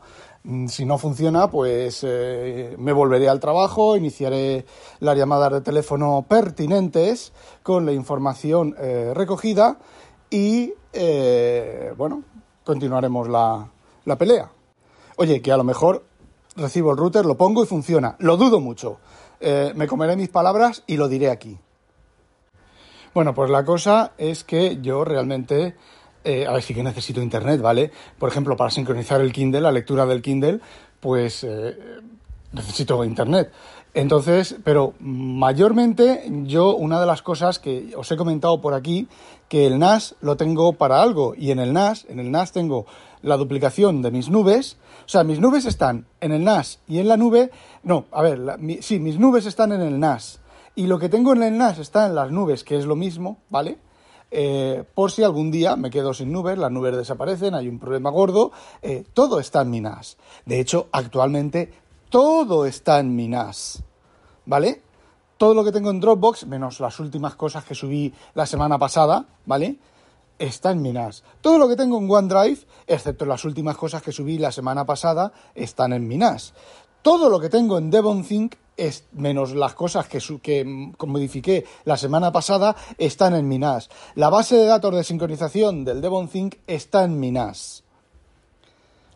si 0.69 0.87
no 0.87 0.97
funciona, 0.97 1.51
pues 1.51 2.01
eh, 2.03 2.75
me 2.79 2.93
volveré 2.93 3.29
al 3.29 3.41
trabajo, 3.41 3.97
iniciaré 3.97 4.65
las 4.99 5.17
llamadas 5.17 5.53
de 5.53 5.61
teléfono 5.61 6.25
pertinentes 6.27 7.33
con 7.63 7.85
la 7.85 7.93
información 7.93 8.75
eh, 8.79 9.13
recogida 9.15 9.79
y, 10.31 10.73
eh, 10.95 11.93
bueno, 11.97 12.23
continuaremos 12.65 13.29
la, 13.29 13.69
la 14.07 14.17
pelea. 14.17 14.51
Oye, 15.17 15.43
que 15.43 15.53
a 15.53 15.59
lo 15.59 15.65
mejor 15.65 16.05
recibo 16.57 16.93
el 16.93 16.97
router, 16.97 17.27
lo 17.27 17.37
pongo 17.37 17.63
y 17.63 17.67
funciona. 17.67 18.17
Lo 18.19 18.37
dudo 18.37 18.61
mucho. 18.61 18.99
me 19.41 19.87
comeré 19.87 20.17
mis 20.17 20.31
palabras 20.31 20.83
y 20.87 20.97
lo 20.97 21.09
diré 21.09 21.31
aquí. 21.31 21.59
Bueno, 23.13 23.35
pues 23.35 23.51
la 23.51 23.65
cosa 23.65 24.13
es 24.17 24.45
que 24.45 24.79
yo 24.81 25.05
realmente 25.05 25.75
eh, 26.25 26.47
a 26.47 26.53
ver, 26.53 26.62
sí 26.62 26.75
que 26.75 26.83
necesito 26.83 27.23
internet, 27.23 27.61
¿vale? 27.61 27.91
Por 28.19 28.29
ejemplo, 28.29 28.57
para 28.57 28.71
sincronizar 28.71 29.21
el 29.21 29.33
Kindle, 29.33 29.61
la 29.61 29.73
lectura 29.73 30.07
del 30.07 30.23
Kindle, 30.23 30.61
pues 31.00 31.45
eh, 31.45 31.77
necesito 32.53 33.03
internet. 33.05 33.50
Entonces, 33.93 34.57
pero 34.62 34.95
mayormente 35.00 36.25
yo 36.45 36.77
una 36.77 37.00
de 37.00 37.07
las 37.07 37.23
cosas 37.23 37.59
que 37.59 37.93
os 37.97 38.11
he 38.12 38.17
comentado 38.17 38.61
por 38.61 38.75
aquí, 38.75 39.09
que 39.49 39.67
el 39.67 39.81
NAS 39.81 40.15
lo 40.21 40.37
tengo 40.37 40.75
para 40.75 41.03
algo 41.03 41.35
y 41.37 41.50
en 41.50 41.59
el 41.59 41.73
NAS, 41.73 42.07
en 42.09 42.21
el 42.21 42.31
NAS 42.31 42.53
tengo 42.53 42.87
la 43.23 43.37
duplicación 43.37 44.00
de 44.00 44.12
mis 44.12 44.31
nubes, 44.31 44.77
o 45.07 45.09
sea, 45.09 45.25
mis 45.25 45.41
nubes 45.41 45.67
están 45.67 46.07
en 46.21 46.31
el 46.31 46.45
NAS 46.45 46.79
y 46.87 47.00
en 47.00 47.09
la 47.09 47.17
nube, 47.17 47.50
no, 47.83 48.07
a 48.12 48.23
ver, 48.23 48.41
sí, 48.81 49.00
mis 49.00 49.19
nubes 49.19 49.45
están 49.47 49.73
en 49.73 49.81
el 49.81 49.99
NAS 49.99 50.41
y 50.77 50.87
lo 50.87 51.00
que 51.00 51.09
tengo 51.09 51.33
en 51.33 51.43
el 51.43 51.59
NAS 51.59 51.79
está 51.79 52.07
en 52.07 52.15
las 52.15 52.31
nubes, 52.31 52.62
que 52.62 52.79
es 52.79 52.87
lo 52.87 52.95
mismo, 52.95 53.39
¿vale? 53.49 53.79
Eh, 54.31 54.85
por 54.95 55.11
si 55.11 55.23
algún 55.23 55.51
día 55.51 55.77
me 55.77 55.91
quedo 55.91 56.15
sin 56.15 56.33
nubes, 56.33 56.57
las 56.57 56.71
nubes 56.71 56.97
desaparecen, 56.97 57.55
hay 57.55 57.69
un 57.69 57.79
problema 57.79 58.11
gordo, 58.11 58.53
eh, 58.81 59.05
todo 59.13 59.41
está 59.41 59.63
en 59.63 59.71
mi 59.71 59.81
NAS. 59.81 60.17
De 60.47 60.61
hecho, 60.61 60.89
actualmente 60.93 61.73
todo 62.11 62.67
está 62.67 63.01
en 63.01 63.15
mi 63.17 63.29
NAS, 63.29 63.83
¿vale? 64.47 64.83
Todo 65.37 65.55
lo 65.55 65.65
que 65.65 65.73
tengo 65.73 65.91
en 65.91 66.01
Dropbox, 66.01 66.47
menos 66.47 66.81
las 66.81 67.01
últimas 67.01 67.35
cosas 67.35 67.65
que 67.65 67.75
subí 67.75 68.13
la 68.35 68.47
semana 68.47 68.79
pasada, 68.79 69.27
¿vale? 69.47 69.79
Está 70.39 70.71
en 70.71 70.83
mi 70.83 70.93
NAS. 70.93 71.25
Todo 71.41 71.59
lo 71.59 71.69
que 71.69 71.77
tengo 71.77 71.99
en 71.99 72.11
OneDrive, 72.11 72.61
excepto 72.87 73.25
las 73.27 73.45
últimas 73.45 73.77
cosas 73.77 74.03
que 74.03 74.13
subí 74.13 74.39
la 74.39 74.53
semana 74.53 74.87
pasada, 74.87 75.33
están 75.55 75.93
en 75.93 76.07
mi 76.07 76.17
NAS. 76.17 76.55
Todo 77.03 77.31
lo 77.31 77.41
que 77.41 77.49
tengo 77.49 77.79
en 77.79 77.91
DevonThink, 77.91 78.55
es, 78.81 79.05
menos 79.13 79.53
las 79.53 79.75
cosas 79.75 80.09
que, 80.09 80.19
que 80.43 81.07
modifiqué 81.07 81.65
la 81.85 81.97
semana 81.97 82.33
pasada, 82.33 82.75
están 82.99 83.35
en 83.35 83.49
mi 83.49 83.59
NAS. 83.59 83.91
La 84.15 84.31
base 84.31 84.57
de 84.57 84.67
datos 84.67 84.95
de 84.95 85.05
sincronización 85.05 85.85
del 85.85 86.01
DevonThink 86.01 86.57
está 86.67 87.05
en 87.05 87.21
mi 87.21 87.31
NAS. 87.31 87.85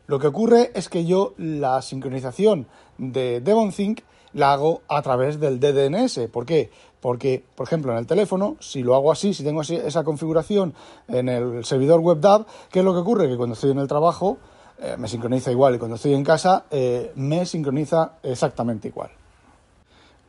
Lo 0.06 0.18
que 0.18 0.26
ocurre 0.26 0.70
es 0.74 0.88
que 0.88 1.06
yo 1.06 1.34
la 1.38 1.80
sincronización 1.80 2.66
de 2.98 3.40
DevonThink 3.40 4.00
la 4.34 4.52
hago 4.52 4.82
a 4.88 5.00
través 5.00 5.40
del 5.40 5.60
DDNS. 5.60 6.28
¿Por 6.30 6.44
qué? 6.44 6.70
Porque, 7.00 7.42
por 7.54 7.66
ejemplo, 7.66 7.92
en 7.92 7.98
el 7.98 8.06
teléfono, 8.06 8.56
si 8.60 8.82
lo 8.82 8.94
hago 8.94 9.10
así, 9.10 9.32
si 9.32 9.44
tengo 9.44 9.62
esa 9.62 10.04
configuración 10.04 10.74
en 11.08 11.28
el 11.28 11.64
servidor 11.64 12.00
WebDAV, 12.00 12.46
¿qué 12.70 12.80
es 12.80 12.84
lo 12.84 12.92
que 12.92 13.00
ocurre? 13.00 13.28
Que 13.28 13.36
cuando 13.36 13.54
estoy 13.54 13.70
en 13.70 13.78
el 13.78 13.88
trabajo 13.88 14.38
eh, 14.78 14.96
me 14.98 15.08
sincroniza 15.08 15.50
igual 15.50 15.76
y 15.76 15.78
cuando 15.78 15.96
estoy 15.96 16.14
en 16.14 16.24
casa 16.24 16.64
eh, 16.70 17.12
me 17.14 17.46
sincroniza 17.46 18.18
exactamente 18.22 18.88
igual. 18.88 19.10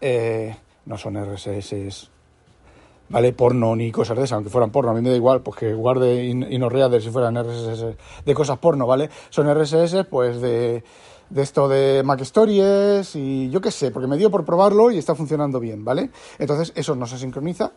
eh, 0.00 0.56
no 0.86 0.98
son 0.98 1.16
RSS 1.16 2.10
¿vale? 3.08 3.32
Porno 3.32 3.76
ni 3.76 3.92
cosas 3.92 4.16
de 4.16 4.24
esas, 4.24 4.36
aunque 4.36 4.50
fueran 4.50 4.70
porno, 4.70 4.90
a 4.90 4.94
mí 4.94 5.02
me 5.02 5.10
da 5.10 5.16
igual, 5.16 5.42
pues 5.42 5.58
que 5.58 5.74
guarde 5.74 6.24
InnoReader 6.24 7.02
si 7.02 7.10
fueran 7.10 7.36
RSS 7.36 7.96
de 8.24 8.34
cosas 8.34 8.58
porno, 8.58 8.86
¿vale? 8.86 9.10
Son 9.28 9.52
RSS, 9.52 10.06
pues 10.08 10.40
de 10.40 10.82
de 11.32 11.42
esto 11.42 11.66
de 11.66 12.02
Mac 12.02 12.20
Stories 12.20 13.16
y 13.16 13.48
yo 13.48 13.62
qué 13.62 13.70
sé, 13.70 13.90
porque 13.90 14.06
me 14.06 14.18
dio 14.18 14.30
por 14.30 14.44
probarlo 14.44 14.90
y 14.90 14.98
está 14.98 15.14
funcionando 15.14 15.60
bien, 15.60 15.82
¿vale? 15.82 16.10
Entonces 16.38 16.72
eso 16.76 16.94
no 16.94 17.06
se 17.06 17.16
sincroniza, 17.16 17.72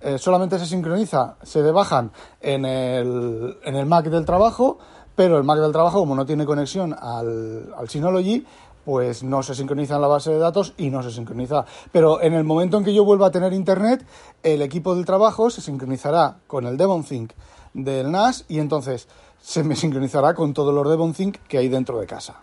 eh, 0.00 0.16
solamente 0.16 0.60
se 0.60 0.66
sincroniza, 0.66 1.36
se 1.42 1.62
debajan 1.62 2.12
en 2.40 2.64
el, 2.64 3.58
en 3.64 3.74
el 3.74 3.86
Mac 3.86 4.06
del 4.06 4.24
trabajo, 4.24 4.78
pero 5.16 5.38
el 5.38 5.44
Mac 5.44 5.58
del 5.58 5.72
trabajo, 5.72 5.98
como 5.98 6.14
no 6.14 6.24
tiene 6.24 6.46
conexión 6.46 6.94
al, 6.94 7.74
al 7.76 7.88
Synology, 7.88 8.46
pues 8.84 9.24
no 9.24 9.42
se 9.42 9.56
sincroniza 9.56 9.96
en 9.96 10.02
la 10.02 10.08
base 10.08 10.30
de 10.30 10.38
datos 10.38 10.74
y 10.78 10.90
no 10.90 11.02
se 11.02 11.10
sincroniza. 11.10 11.64
Pero 11.90 12.22
en 12.22 12.34
el 12.34 12.44
momento 12.44 12.78
en 12.78 12.84
que 12.84 12.94
yo 12.94 13.04
vuelva 13.04 13.26
a 13.26 13.30
tener 13.32 13.52
internet, 13.52 14.06
el 14.44 14.62
equipo 14.62 14.94
del 14.94 15.04
trabajo 15.04 15.50
se 15.50 15.60
sincronizará 15.60 16.38
con 16.46 16.64
el 16.64 16.76
DevonThink 16.76 17.32
del 17.74 18.12
NAS 18.12 18.44
y 18.48 18.60
entonces 18.60 19.08
se 19.40 19.64
me 19.64 19.74
sincronizará 19.74 20.34
con 20.34 20.54
todos 20.54 20.72
los 20.72 20.88
DevonThink 20.88 21.38
que 21.48 21.58
hay 21.58 21.68
dentro 21.68 21.98
de 21.98 22.06
casa 22.06 22.40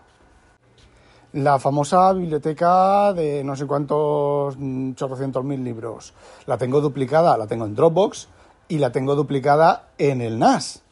la 1.32 1.58
famosa 1.58 2.12
biblioteca 2.12 3.12
de 3.12 3.44
no 3.44 3.54
sé 3.56 3.66
cuántos 3.66 4.56
mm, 4.58 4.94
chorrocientos 4.94 5.44
mil 5.44 5.62
libros. 5.62 6.14
La 6.46 6.56
tengo 6.56 6.80
duplicada, 6.80 7.36
la 7.36 7.46
tengo 7.46 7.66
en 7.66 7.74
Dropbox 7.74 8.28
y 8.68 8.78
la 8.78 8.92
tengo 8.92 9.14
duplicada 9.14 9.88
en 9.98 10.20
el 10.20 10.38
NAS. 10.38 10.82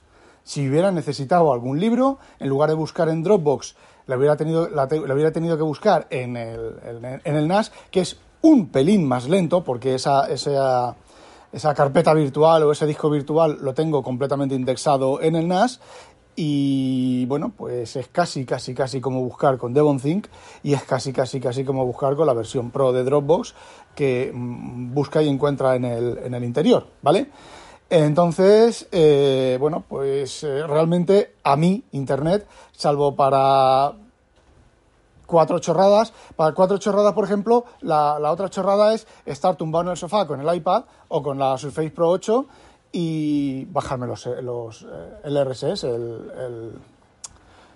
Si 0.44 0.68
hubiera 0.68 0.92
necesitado 0.92 1.52
algún 1.52 1.80
libro, 1.80 2.18
en 2.38 2.48
lugar 2.48 2.68
de 2.68 2.76
buscar 2.76 3.08
en 3.08 3.22
Dropbox, 3.22 3.74
la 4.06 4.16
hubiera 4.16 4.36
tenido, 4.36 4.68
la, 4.68 4.84
hubiera 4.84 5.32
tenido 5.32 5.56
que 5.56 5.64
buscar 5.64 6.06
en 6.10 6.36
el, 6.36 6.76
en 7.24 7.36
el 7.36 7.48
NAS, 7.48 7.72
que 7.90 8.00
es 8.00 8.18
un 8.42 8.68
pelín 8.68 9.06
más 9.08 9.28
lento, 9.28 9.64
porque 9.64 9.96
esa, 9.96 10.28
esa, 10.28 10.94
esa 11.52 11.74
carpeta 11.74 12.14
virtual 12.14 12.62
o 12.62 12.72
ese 12.72 12.86
disco 12.86 13.10
virtual 13.10 13.58
lo 13.60 13.74
tengo 13.74 14.02
completamente 14.02 14.54
indexado 14.54 15.20
en 15.20 15.34
el 15.36 15.48
NAS 15.48 15.80
y 16.36 17.24
bueno, 17.26 17.52
pues 17.56 17.96
es 17.96 18.08
casi, 18.08 18.44
casi, 18.44 18.74
casi 18.74 19.00
como 19.00 19.22
buscar 19.22 19.56
con 19.56 19.72
DevonThink 19.72 20.26
y 20.62 20.74
es 20.74 20.82
casi, 20.84 21.12
casi, 21.12 21.40
casi 21.40 21.64
como 21.64 21.86
buscar 21.86 22.14
con 22.14 22.26
la 22.26 22.34
versión 22.34 22.70
Pro 22.70 22.92
de 22.92 23.04
Dropbox 23.04 23.54
que 23.94 24.30
mm, 24.32 24.92
busca 24.92 25.22
y 25.22 25.28
encuentra 25.28 25.74
en 25.76 25.86
el, 25.86 26.18
en 26.18 26.34
el 26.34 26.44
interior, 26.44 26.86
¿vale? 27.00 27.30
Entonces, 27.88 28.86
eh, 28.92 29.56
bueno, 29.58 29.84
pues 29.88 30.44
eh, 30.44 30.66
realmente 30.66 31.36
a 31.42 31.56
mí 31.56 31.84
Internet, 31.92 32.46
salvo 32.72 33.16
para 33.16 33.94
cuatro 35.24 35.58
chorradas, 35.58 36.12
para 36.36 36.52
cuatro 36.52 36.76
chorradas, 36.78 37.14
por 37.14 37.24
ejemplo, 37.24 37.64
la, 37.80 38.18
la 38.18 38.30
otra 38.30 38.50
chorrada 38.50 38.92
es 38.92 39.06
estar 39.24 39.56
tumbado 39.56 39.84
en 39.84 39.90
el 39.92 39.96
sofá 39.96 40.26
con 40.26 40.40
el 40.40 40.54
iPad 40.54 40.84
o 41.08 41.22
con 41.22 41.38
la 41.38 41.56
Surface 41.56 41.90
Pro 41.90 42.10
8 42.10 42.46
y 42.92 43.64
bajarme 43.66 44.06
los, 44.06 44.26
los 44.42 44.82
eh, 44.82 45.20
el 45.24 45.44
RSS, 45.44 45.84
el, 45.84 46.30
el, 46.38 46.72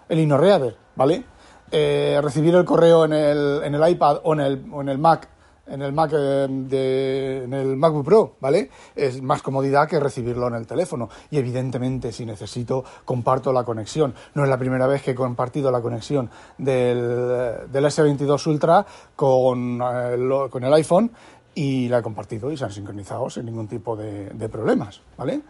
el 0.08 0.18
InnoReader, 0.18 0.76
¿vale? 0.96 1.24
Eh, 1.70 2.18
recibir 2.22 2.54
el 2.54 2.64
correo 2.64 3.04
en 3.04 3.12
el, 3.12 3.60
en 3.64 3.74
el 3.74 3.88
iPad 3.90 4.20
o 4.24 4.32
en 4.32 4.40
el, 4.40 4.66
o 4.72 4.80
en 4.80 4.88
el 4.88 4.98
Mac 4.98 5.28
en 5.70 5.82
el 5.82 5.92
Mac 5.92 6.10
eh, 6.12 6.46
de, 6.50 7.44
en 7.44 7.54
el 7.54 7.76
MacBook 7.76 8.04
Pro, 8.04 8.36
¿vale? 8.40 8.70
Es 8.94 9.22
más 9.22 9.40
comodidad 9.40 9.88
que 9.88 10.00
recibirlo 10.00 10.48
en 10.48 10.54
el 10.54 10.66
teléfono. 10.66 11.08
Y 11.30 11.38
evidentemente, 11.38 12.12
si 12.12 12.26
necesito, 12.26 12.84
comparto 13.04 13.52
la 13.52 13.64
conexión. 13.64 14.14
No 14.34 14.42
es 14.42 14.50
la 14.50 14.58
primera 14.58 14.86
vez 14.86 15.02
que 15.02 15.12
he 15.12 15.14
compartido 15.14 15.70
la 15.70 15.80
conexión 15.80 16.30
del, 16.58 17.70
del 17.70 17.84
S22 17.84 18.46
Ultra 18.48 18.84
con, 19.14 19.80
el, 19.80 20.50
con 20.50 20.64
el 20.64 20.74
iPhone 20.74 21.12
y 21.54 21.88
la 21.88 21.98
he 21.98 22.02
compartido 22.02 22.50
y 22.50 22.56
se 22.56 22.64
han 22.64 22.72
sincronizado 22.72 23.28
sin 23.28 23.46
ningún 23.46 23.68
tipo 23.68 23.96
de, 23.96 24.30
de 24.30 24.48
problemas, 24.48 25.00
¿vale? 25.16 25.40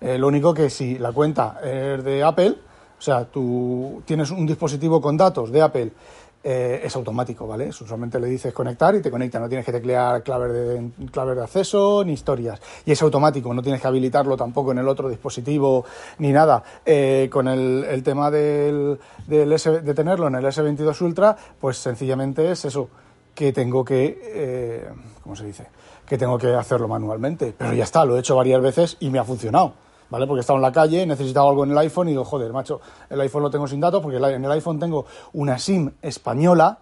Eh, 0.00 0.18
lo 0.18 0.28
único 0.28 0.54
que 0.54 0.70
si 0.70 0.98
la 0.98 1.12
cuenta 1.12 1.60
es 1.62 2.02
de 2.02 2.22
Apple, 2.24 2.56
o 2.98 3.02
sea, 3.02 3.24
tú 3.24 4.02
tienes 4.04 4.30
un 4.30 4.46
dispositivo 4.46 5.00
con 5.00 5.16
datos 5.16 5.50
de 5.50 5.62
Apple 5.62 5.92
eh, 6.42 6.80
es 6.84 6.96
automático, 6.96 7.46
¿vale? 7.46 7.68
Le 7.68 8.26
dices 8.26 8.54
conectar 8.54 8.94
y 8.94 9.02
te 9.02 9.10
conecta, 9.10 9.38
no 9.38 9.48
tienes 9.48 9.66
que 9.66 9.72
teclear 9.72 10.22
claves 10.22 10.52
de, 10.52 10.90
claves 11.10 11.36
de 11.36 11.42
acceso 11.42 12.02
ni 12.02 12.14
historias. 12.14 12.58
Y 12.86 12.92
es 12.92 13.02
automático, 13.02 13.52
no 13.52 13.60
tienes 13.60 13.82
que 13.82 13.86
habilitarlo 13.86 14.38
tampoco 14.38 14.72
en 14.72 14.78
el 14.78 14.88
otro 14.88 15.10
dispositivo 15.10 15.84
ni 16.18 16.32
nada. 16.32 16.62
Eh, 16.86 17.28
con 17.30 17.46
el, 17.46 17.84
el, 17.84 18.02
tema 18.02 18.30
del, 18.30 18.98
del 19.26 19.52
S, 19.52 19.82
de 19.82 19.94
tenerlo 19.94 20.28
en 20.28 20.36
el 20.36 20.44
S22 20.46 21.02
Ultra, 21.02 21.36
pues 21.60 21.76
sencillamente 21.76 22.50
es 22.50 22.64
eso, 22.64 22.88
que 23.40 23.54
tengo 23.54 23.82
que, 23.82 24.20
eh, 24.22 24.86
¿cómo 25.22 25.34
se 25.34 25.46
dice? 25.46 25.66
Que 26.04 26.18
tengo 26.18 26.36
que 26.36 26.48
hacerlo 26.48 26.88
manualmente. 26.88 27.54
Pero 27.56 27.72
ya 27.72 27.84
está, 27.84 28.04
lo 28.04 28.18
he 28.18 28.20
hecho 28.20 28.36
varias 28.36 28.60
veces 28.60 28.98
y 29.00 29.08
me 29.08 29.18
ha 29.18 29.24
funcionado. 29.24 29.72
¿vale? 30.10 30.26
Porque 30.26 30.40
estaba 30.40 30.58
en 30.58 30.62
la 30.62 30.72
calle, 30.72 31.06
necesitaba 31.06 31.48
algo 31.48 31.64
en 31.64 31.70
el 31.70 31.78
iPhone 31.78 32.08
y 32.08 32.10
digo, 32.10 32.26
joder, 32.26 32.52
macho, 32.52 32.82
el 33.08 33.18
iPhone 33.18 33.44
lo 33.44 33.50
tengo 33.50 33.66
sin 33.66 33.80
datos 33.80 34.02
porque 34.02 34.18
en 34.18 34.44
el 34.44 34.50
iPhone 34.50 34.78
tengo 34.78 35.06
una 35.32 35.58
SIM 35.58 35.90
española, 36.02 36.80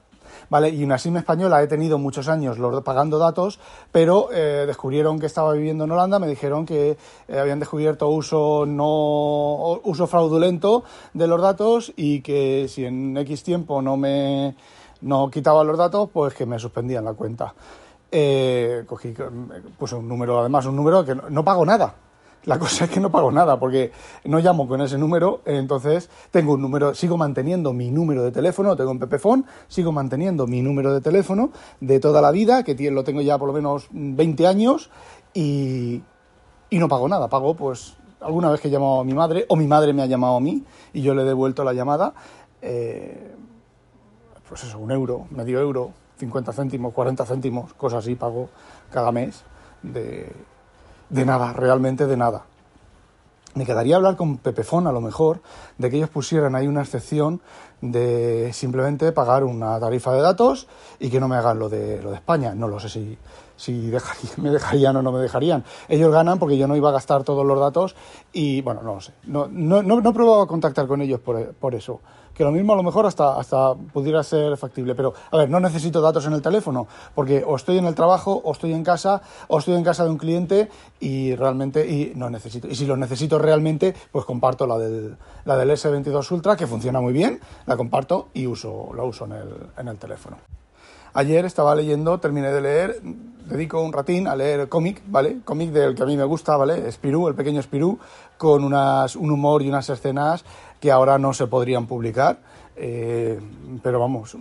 ¿vale? 0.50 0.70
Y 0.70 0.82
una 0.82 0.98
SIM 0.98 1.18
española 1.18 1.62
he 1.62 1.68
tenido 1.68 1.96
muchos 1.96 2.26
años 2.26 2.58
pagando 2.82 3.20
datos, 3.20 3.60
pero 3.92 4.30
eh, 4.32 4.64
descubrieron 4.66 5.20
que 5.20 5.26
estaba 5.26 5.52
viviendo 5.52 5.84
en 5.84 5.92
Holanda, 5.92 6.18
me 6.18 6.26
dijeron 6.26 6.66
que 6.66 6.96
eh, 7.28 7.38
habían 7.38 7.60
descubierto 7.60 8.08
uso 8.08 8.66
no 8.66 9.78
uso 9.84 10.08
fraudulento 10.08 10.82
de 11.14 11.28
los 11.28 11.40
datos 11.40 11.92
y 11.94 12.20
que 12.22 12.66
si 12.68 12.84
en 12.84 13.16
X 13.16 13.44
tiempo 13.44 13.80
no 13.80 13.96
me 13.96 14.56
no 15.00 15.30
quitaba 15.30 15.64
los 15.64 15.78
datos, 15.78 16.08
pues 16.12 16.34
que 16.34 16.46
me 16.46 16.58
suspendían 16.58 17.04
la 17.04 17.14
cuenta. 17.14 17.54
Eh, 18.10 18.84
cogí, 18.86 19.14
puse 19.78 19.94
un 19.94 20.08
número, 20.08 20.40
además 20.40 20.64
un 20.66 20.76
número 20.76 21.04
que 21.04 21.14
no, 21.14 21.44
pago 21.44 21.66
nada, 21.66 21.94
la 22.44 22.58
cosa 22.60 22.86
es 22.86 22.90
que 22.90 23.00
no 23.00 23.10
pago 23.10 23.30
nada 23.30 23.60
porque 23.60 23.92
no 24.24 24.38
llamo 24.38 24.66
con 24.66 24.80
ese 24.80 24.96
número, 24.96 25.42
entonces 25.44 26.08
tengo 26.30 26.54
un 26.54 26.62
número, 26.62 26.94
sigo 26.94 27.18
manteniendo 27.18 27.74
mi 27.74 27.90
número 27.90 28.22
de 28.22 28.32
teléfono, 28.32 28.76
tengo 28.76 28.92
un 28.92 28.98
Pepefon, 28.98 29.44
sigo 29.68 29.92
manteniendo 29.92 30.46
mi 30.46 30.62
número 30.62 30.94
de 30.94 31.02
teléfono 31.02 31.50
de 31.80 32.00
toda 32.00 32.22
la 32.22 32.30
vida, 32.30 32.62
que 32.62 32.90
lo 32.90 33.04
tengo 33.04 33.20
ya 33.20 33.36
por 33.36 33.48
lo 33.48 33.52
menos 33.52 33.88
20 33.90 34.46
años 34.46 34.90
y, 35.34 36.02
y 36.70 36.78
no 36.78 36.88
pago 36.88 37.08
nada, 37.08 37.28
pago 37.28 37.54
pues 37.54 37.98
alguna 38.20 38.50
vez 38.50 38.60
que 38.60 38.68
he 38.68 38.70
llamado 38.70 39.00
a 39.00 39.04
mi 39.04 39.14
madre 39.14 39.44
o 39.48 39.56
mi 39.56 39.66
madre 39.66 39.92
me 39.92 40.02
ha 40.02 40.06
llamado 40.06 40.36
a 40.36 40.40
mí 40.40 40.64
y 40.92 41.02
yo 41.02 41.14
le 41.14 41.22
he 41.22 41.24
devuelto 41.24 41.62
la 41.62 41.72
llamada, 41.72 42.14
eh, 42.62 43.34
pues 44.48 44.64
eso, 44.64 44.78
un 44.78 44.90
euro, 44.90 45.26
medio 45.30 45.60
euro, 45.60 45.92
50 46.18 46.52
céntimos, 46.52 46.92
40 46.94 47.24
céntimos, 47.26 47.74
cosas 47.74 48.04
así 48.04 48.14
pago 48.14 48.48
cada 48.90 49.12
mes 49.12 49.42
de 49.82 50.32
de 51.10 51.24
nada, 51.24 51.52
realmente 51.52 52.06
de 52.06 52.16
nada. 52.16 52.44
Me 53.54 53.64
quedaría 53.64 53.96
hablar 53.96 54.16
con 54.16 54.36
Pepefon 54.36 54.86
a 54.86 54.92
lo 54.92 55.00
mejor 55.00 55.40
de 55.78 55.90
que 55.90 55.96
ellos 55.96 56.10
pusieran 56.10 56.54
ahí 56.54 56.68
una 56.68 56.82
excepción 56.82 57.40
de 57.80 58.52
simplemente 58.52 59.10
pagar 59.10 59.42
una 59.42 59.80
tarifa 59.80 60.12
de 60.12 60.20
datos 60.20 60.68
y 61.00 61.10
que 61.10 61.18
no 61.18 61.28
me 61.28 61.36
hagan 61.36 61.58
lo 61.58 61.68
de 61.68 62.00
lo 62.02 62.10
de 62.10 62.16
España. 62.16 62.54
No 62.54 62.68
lo 62.68 62.78
sé 62.78 62.88
si, 62.88 63.18
si 63.56 63.90
me 64.36 64.50
dejarían 64.50 64.96
o 64.96 65.02
no 65.02 65.10
me 65.10 65.20
dejarían. 65.20 65.64
Ellos 65.88 66.12
ganan 66.12 66.38
porque 66.38 66.58
yo 66.58 66.68
no 66.68 66.76
iba 66.76 66.90
a 66.90 66.92
gastar 66.92 67.24
todos 67.24 67.44
los 67.44 67.58
datos 67.58 67.96
y 68.32 68.60
bueno, 68.60 68.82
no 68.82 68.96
lo 68.96 69.00
sé. 69.00 69.14
No, 69.24 69.48
no, 69.50 69.82
no, 69.82 70.00
no 70.00 70.10
he 70.10 70.14
probado 70.14 70.42
a 70.42 70.46
contactar 70.46 70.86
con 70.86 71.00
ellos 71.00 71.18
por, 71.18 71.54
por 71.54 71.74
eso 71.74 72.00
que 72.38 72.44
lo 72.44 72.52
mismo 72.52 72.72
a 72.72 72.76
lo 72.76 72.84
mejor 72.84 73.04
hasta, 73.04 73.36
hasta 73.36 73.74
pudiera 73.74 74.22
ser 74.22 74.56
factible. 74.56 74.94
Pero, 74.94 75.12
a 75.32 75.36
ver, 75.36 75.50
no 75.50 75.58
necesito 75.58 76.00
datos 76.00 76.24
en 76.24 76.34
el 76.34 76.40
teléfono, 76.40 76.86
porque 77.16 77.42
o 77.44 77.56
estoy 77.56 77.78
en 77.78 77.84
el 77.86 77.96
trabajo, 77.96 78.40
o 78.44 78.52
estoy 78.52 78.72
en 78.72 78.84
casa, 78.84 79.22
o 79.48 79.58
estoy 79.58 79.74
en 79.74 79.82
casa 79.82 80.04
de 80.04 80.10
un 80.10 80.18
cliente 80.18 80.70
y 81.00 81.34
realmente 81.34 81.84
y 81.90 82.12
no 82.14 82.30
necesito. 82.30 82.68
Y 82.68 82.76
si 82.76 82.86
lo 82.86 82.96
necesito 82.96 83.40
realmente, 83.40 83.92
pues 84.12 84.24
comparto 84.24 84.68
la 84.68 84.78
del, 84.78 85.16
la 85.44 85.56
del 85.56 85.70
S22 85.70 86.30
Ultra, 86.30 86.56
que 86.56 86.68
funciona 86.68 87.00
muy 87.00 87.12
bien, 87.12 87.40
la 87.66 87.76
comparto 87.76 88.28
y 88.32 88.46
uso, 88.46 88.90
la 88.94 89.02
uso 89.02 89.24
en 89.24 89.32
el, 89.32 89.48
en 89.76 89.88
el 89.88 89.98
teléfono. 89.98 90.36
Ayer 91.14 91.44
estaba 91.44 91.74
leyendo, 91.74 92.20
terminé 92.20 92.52
de 92.52 92.60
leer, 92.60 93.02
dedico 93.48 93.82
un 93.82 93.92
ratín 93.92 94.28
a 94.28 94.36
leer 94.36 94.68
cómic, 94.68 95.02
¿vale? 95.06 95.38
Cómic 95.44 95.70
del 95.70 95.94
que 95.94 96.02
a 96.02 96.06
mí 96.06 96.16
me 96.16 96.24
gusta, 96.24 96.56
¿vale? 96.56 96.90
Spirú, 96.92 97.28
el 97.28 97.34
pequeño 97.34 97.62
Spirú, 97.62 97.98
con 98.36 98.62
unas, 98.62 99.16
un 99.16 99.30
humor 99.30 99.62
y 99.62 99.68
unas 99.68 99.88
escenas 99.88 100.44
que 100.80 100.92
ahora 100.92 101.18
no 101.18 101.32
se 101.32 101.46
podrían 101.46 101.86
publicar, 101.86 102.38
eh, 102.76 103.40
pero 103.82 103.98
vamos, 103.98 104.36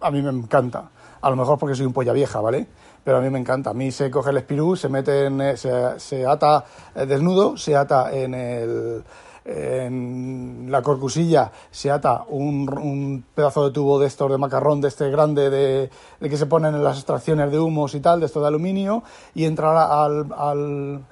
a 0.00 0.10
mí 0.10 0.20
me 0.20 0.30
encanta. 0.30 0.90
A 1.20 1.30
lo 1.30 1.36
mejor 1.36 1.58
porque 1.58 1.74
soy 1.74 1.86
un 1.86 1.92
polla 1.92 2.12
vieja, 2.12 2.40
¿vale? 2.40 2.66
Pero 3.02 3.18
a 3.18 3.20
mí 3.20 3.30
me 3.30 3.38
encanta. 3.38 3.70
A 3.70 3.74
mí 3.74 3.90
se 3.90 4.10
coge 4.10 4.30
el 4.30 4.38
espirú, 4.38 4.76
se 4.76 4.88
mete 4.88 5.26
en, 5.26 5.56
se, 5.56 5.98
se 5.98 6.26
ata 6.26 6.64
eh, 6.94 7.06
desnudo, 7.06 7.56
se 7.56 7.76
ata 7.76 8.12
en 8.12 8.34
el 8.34 9.04
en 9.44 10.66
la 10.70 10.82
corcusilla 10.82 11.52
se 11.70 11.90
ata 11.90 12.24
un, 12.28 12.68
un, 12.78 13.24
pedazo 13.34 13.66
de 13.66 13.72
tubo 13.72 13.98
de 13.98 14.06
estos 14.06 14.30
de 14.30 14.38
macarrón, 14.38 14.80
de 14.80 14.88
este 14.88 15.10
grande, 15.10 15.50
de, 15.50 15.90
de, 16.20 16.30
que 16.30 16.36
se 16.36 16.46
ponen 16.46 16.74
en 16.74 16.82
las 16.82 16.96
extracciones 16.96 17.50
de 17.50 17.58
humos 17.58 17.94
y 17.94 18.00
tal, 18.00 18.20
de 18.20 18.26
esto 18.26 18.40
de 18.40 18.46
aluminio, 18.46 19.02
y 19.34 19.44
entra 19.44 20.02
al, 20.04 21.04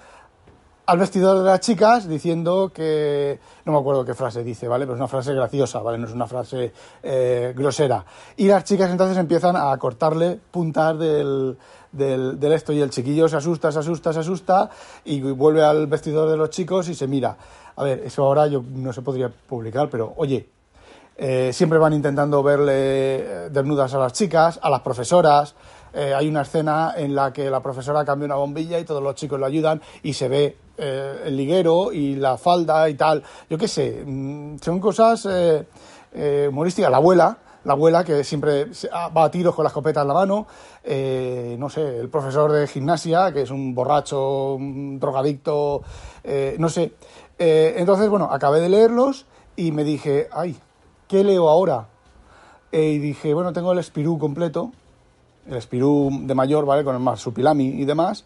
al 0.92 0.98
vestidor 0.98 1.38
de 1.38 1.44
las 1.44 1.60
chicas 1.60 2.08
diciendo 2.08 2.70
que 2.74 3.38
no 3.64 3.72
me 3.72 3.78
acuerdo 3.78 4.04
qué 4.04 4.14
frase 4.14 4.42
dice, 4.42 4.66
¿vale? 4.66 4.84
Pero 4.84 4.94
es 4.94 5.00
una 5.00 5.08
frase 5.08 5.32
graciosa, 5.32 5.80
¿vale? 5.80 5.98
No 5.98 6.06
es 6.06 6.12
una 6.12 6.26
frase 6.26 6.72
eh, 7.02 7.54
grosera. 7.56 8.04
Y 8.36 8.46
las 8.46 8.64
chicas 8.64 8.90
entonces 8.90 9.16
empiezan 9.16 9.56
a 9.56 9.76
cortarle 9.78 10.40
puntas 10.50 10.98
del, 10.98 11.56
del, 11.92 12.38
del, 12.40 12.52
esto 12.52 12.72
y 12.72 12.80
el 12.80 12.90
chiquillo 12.90 13.28
se 13.28 13.36
asusta, 13.36 13.70
se 13.70 13.78
asusta, 13.78 14.12
se 14.12 14.20
asusta 14.20 14.70
y 15.04 15.20
vuelve 15.20 15.62
al 15.62 15.86
vestidor 15.86 16.28
de 16.28 16.36
los 16.36 16.50
chicos 16.50 16.88
y 16.88 16.94
se 16.94 17.06
mira. 17.06 17.36
A 17.76 17.84
ver, 17.84 18.02
eso 18.04 18.24
ahora 18.24 18.46
yo 18.46 18.62
no 18.74 18.92
se 18.92 19.02
podría 19.02 19.28
publicar, 19.28 19.88
pero 19.90 20.12
oye, 20.16 20.48
eh, 21.16 21.50
siempre 21.52 21.78
van 21.78 21.92
intentando 21.92 22.42
verle 22.42 22.72
eh, 22.74 23.48
desnudas 23.50 23.92
a 23.94 23.98
las 23.98 24.12
chicas, 24.12 24.58
a 24.62 24.70
las 24.70 24.80
profesoras. 24.80 25.54
Eh, 25.92 26.14
hay 26.14 26.28
una 26.28 26.42
escena 26.42 26.94
en 26.96 27.14
la 27.14 27.32
que 27.32 27.50
la 27.50 27.62
profesora 27.62 28.04
cambia 28.04 28.26
una 28.26 28.36
bombilla 28.36 28.78
y 28.78 28.84
todos 28.84 29.02
los 29.02 29.14
chicos 29.14 29.38
lo 29.38 29.46
ayudan 29.46 29.80
y 30.02 30.14
se 30.14 30.28
ve 30.28 30.56
el 30.76 31.36
liguero 31.36 31.92
y 31.92 32.16
la 32.16 32.38
falda 32.38 32.88
y 32.88 32.94
tal. 32.94 33.22
Yo 33.48 33.56
qué 33.56 33.68
sé, 33.68 34.02
mm, 34.04 34.56
son 34.58 34.80
cosas 34.80 35.28
humorísticas. 36.12 36.90
La 36.90 36.96
abuela, 36.96 37.38
la 37.64 37.74
abuela 37.74 38.04
que 38.04 38.24
siempre 38.24 38.66
ah, 38.92 39.08
va 39.08 39.24
a 39.24 39.30
tiros 39.30 39.54
con 39.54 39.62
la 39.62 39.68
escopeta 39.68 40.02
en 40.02 40.08
la 40.08 40.14
mano, 40.14 40.46
eh, 40.82 41.56
no 41.58 41.68
sé, 41.70 41.98
el 41.98 42.08
profesor 42.08 42.50
de 42.50 42.66
gimnasia, 42.66 43.32
que 43.32 43.42
es 43.42 43.50
un 43.50 43.74
borracho, 43.74 44.54
un 44.54 44.98
drogadicto, 44.98 45.82
eh, 46.24 46.56
no 46.58 46.68
sé. 46.68 46.92
Eh, 47.44 47.74
entonces, 47.78 48.08
bueno, 48.08 48.28
acabé 48.30 48.60
de 48.60 48.68
leerlos 48.68 49.26
y 49.56 49.72
me 49.72 49.82
dije, 49.82 50.28
ay, 50.30 50.56
¿qué 51.08 51.24
leo 51.24 51.48
ahora? 51.48 51.88
y 52.70 52.98
dije, 52.98 53.34
bueno, 53.34 53.52
tengo 53.52 53.72
el 53.72 53.78
Espirú 53.78 54.18
completo, 54.18 54.70
el 55.46 55.56
Espirú 55.56 56.08
de 56.22 56.34
mayor, 56.34 56.64
¿vale? 56.64 56.84
Con 56.84 56.94
el 56.94 57.02
marsupilami 57.02 57.66
y 57.66 57.84
demás 57.84 58.24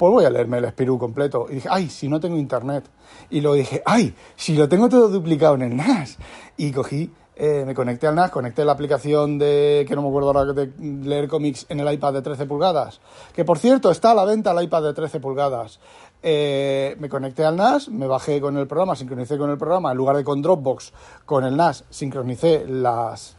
pues 0.00 0.12
voy 0.12 0.24
a 0.24 0.30
leerme 0.30 0.56
el 0.56 0.64
Espirú 0.64 0.98
completo. 0.98 1.46
Y 1.50 1.56
dije, 1.56 1.68
ay, 1.70 1.90
si 1.90 2.08
no 2.08 2.18
tengo 2.20 2.38
internet. 2.38 2.84
Y 3.28 3.42
luego 3.42 3.54
dije, 3.54 3.82
ay, 3.84 4.14
si 4.34 4.54
lo 4.54 4.66
tengo 4.66 4.88
todo 4.88 5.10
duplicado 5.10 5.56
en 5.56 5.60
el 5.60 5.76
NAS. 5.76 6.16
Y 6.56 6.72
cogí, 6.72 7.12
eh, 7.36 7.64
me 7.66 7.74
conecté 7.74 8.06
al 8.06 8.14
NAS, 8.14 8.30
conecté 8.30 8.64
la 8.64 8.72
aplicación 8.72 9.38
de, 9.38 9.84
que 9.86 9.94
no 9.94 10.00
me 10.00 10.08
acuerdo 10.08 10.28
ahora, 10.28 10.54
de 10.54 10.72
leer 11.04 11.28
cómics 11.28 11.66
en 11.68 11.80
el 11.80 11.92
iPad 11.92 12.14
de 12.14 12.22
13 12.22 12.46
pulgadas. 12.46 12.98
Que 13.34 13.44
por 13.44 13.58
cierto, 13.58 13.90
está 13.90 14.12
a 14.12 14.14
la 14.14 14.24
venta 14.24 14.52
el 14.52 14.64
iPad 14.64 14.84
de 14.84 14.94
13 14.94 15.20
pulgadas. 15.20 15.80
Eh, 16.22 16.96
me 16.98 17.08
conecté 17.08 17.44
al 17.44 17.56
NAS, 17.56 17.88
me 17.88 18.06
bajé 18.06 18.40
con 18.40 18.56
el 18.58 18.66
programa, 18.66 18.94
sincronicé 18.94 19.38
con 19.38 19.50
el 19.50 19.56
programa, 19.56 19.90
en 19.90 19.96
lugar 19.96 20.16
de 20.16 20.24
con 20.24 20.42
Dropbox, 20.42 20.92
con 21.24 21.44
el 21.44 21.56
NAS, 21.56 21.84
sincronicé 21.88 22.66
las, 22.66 23.36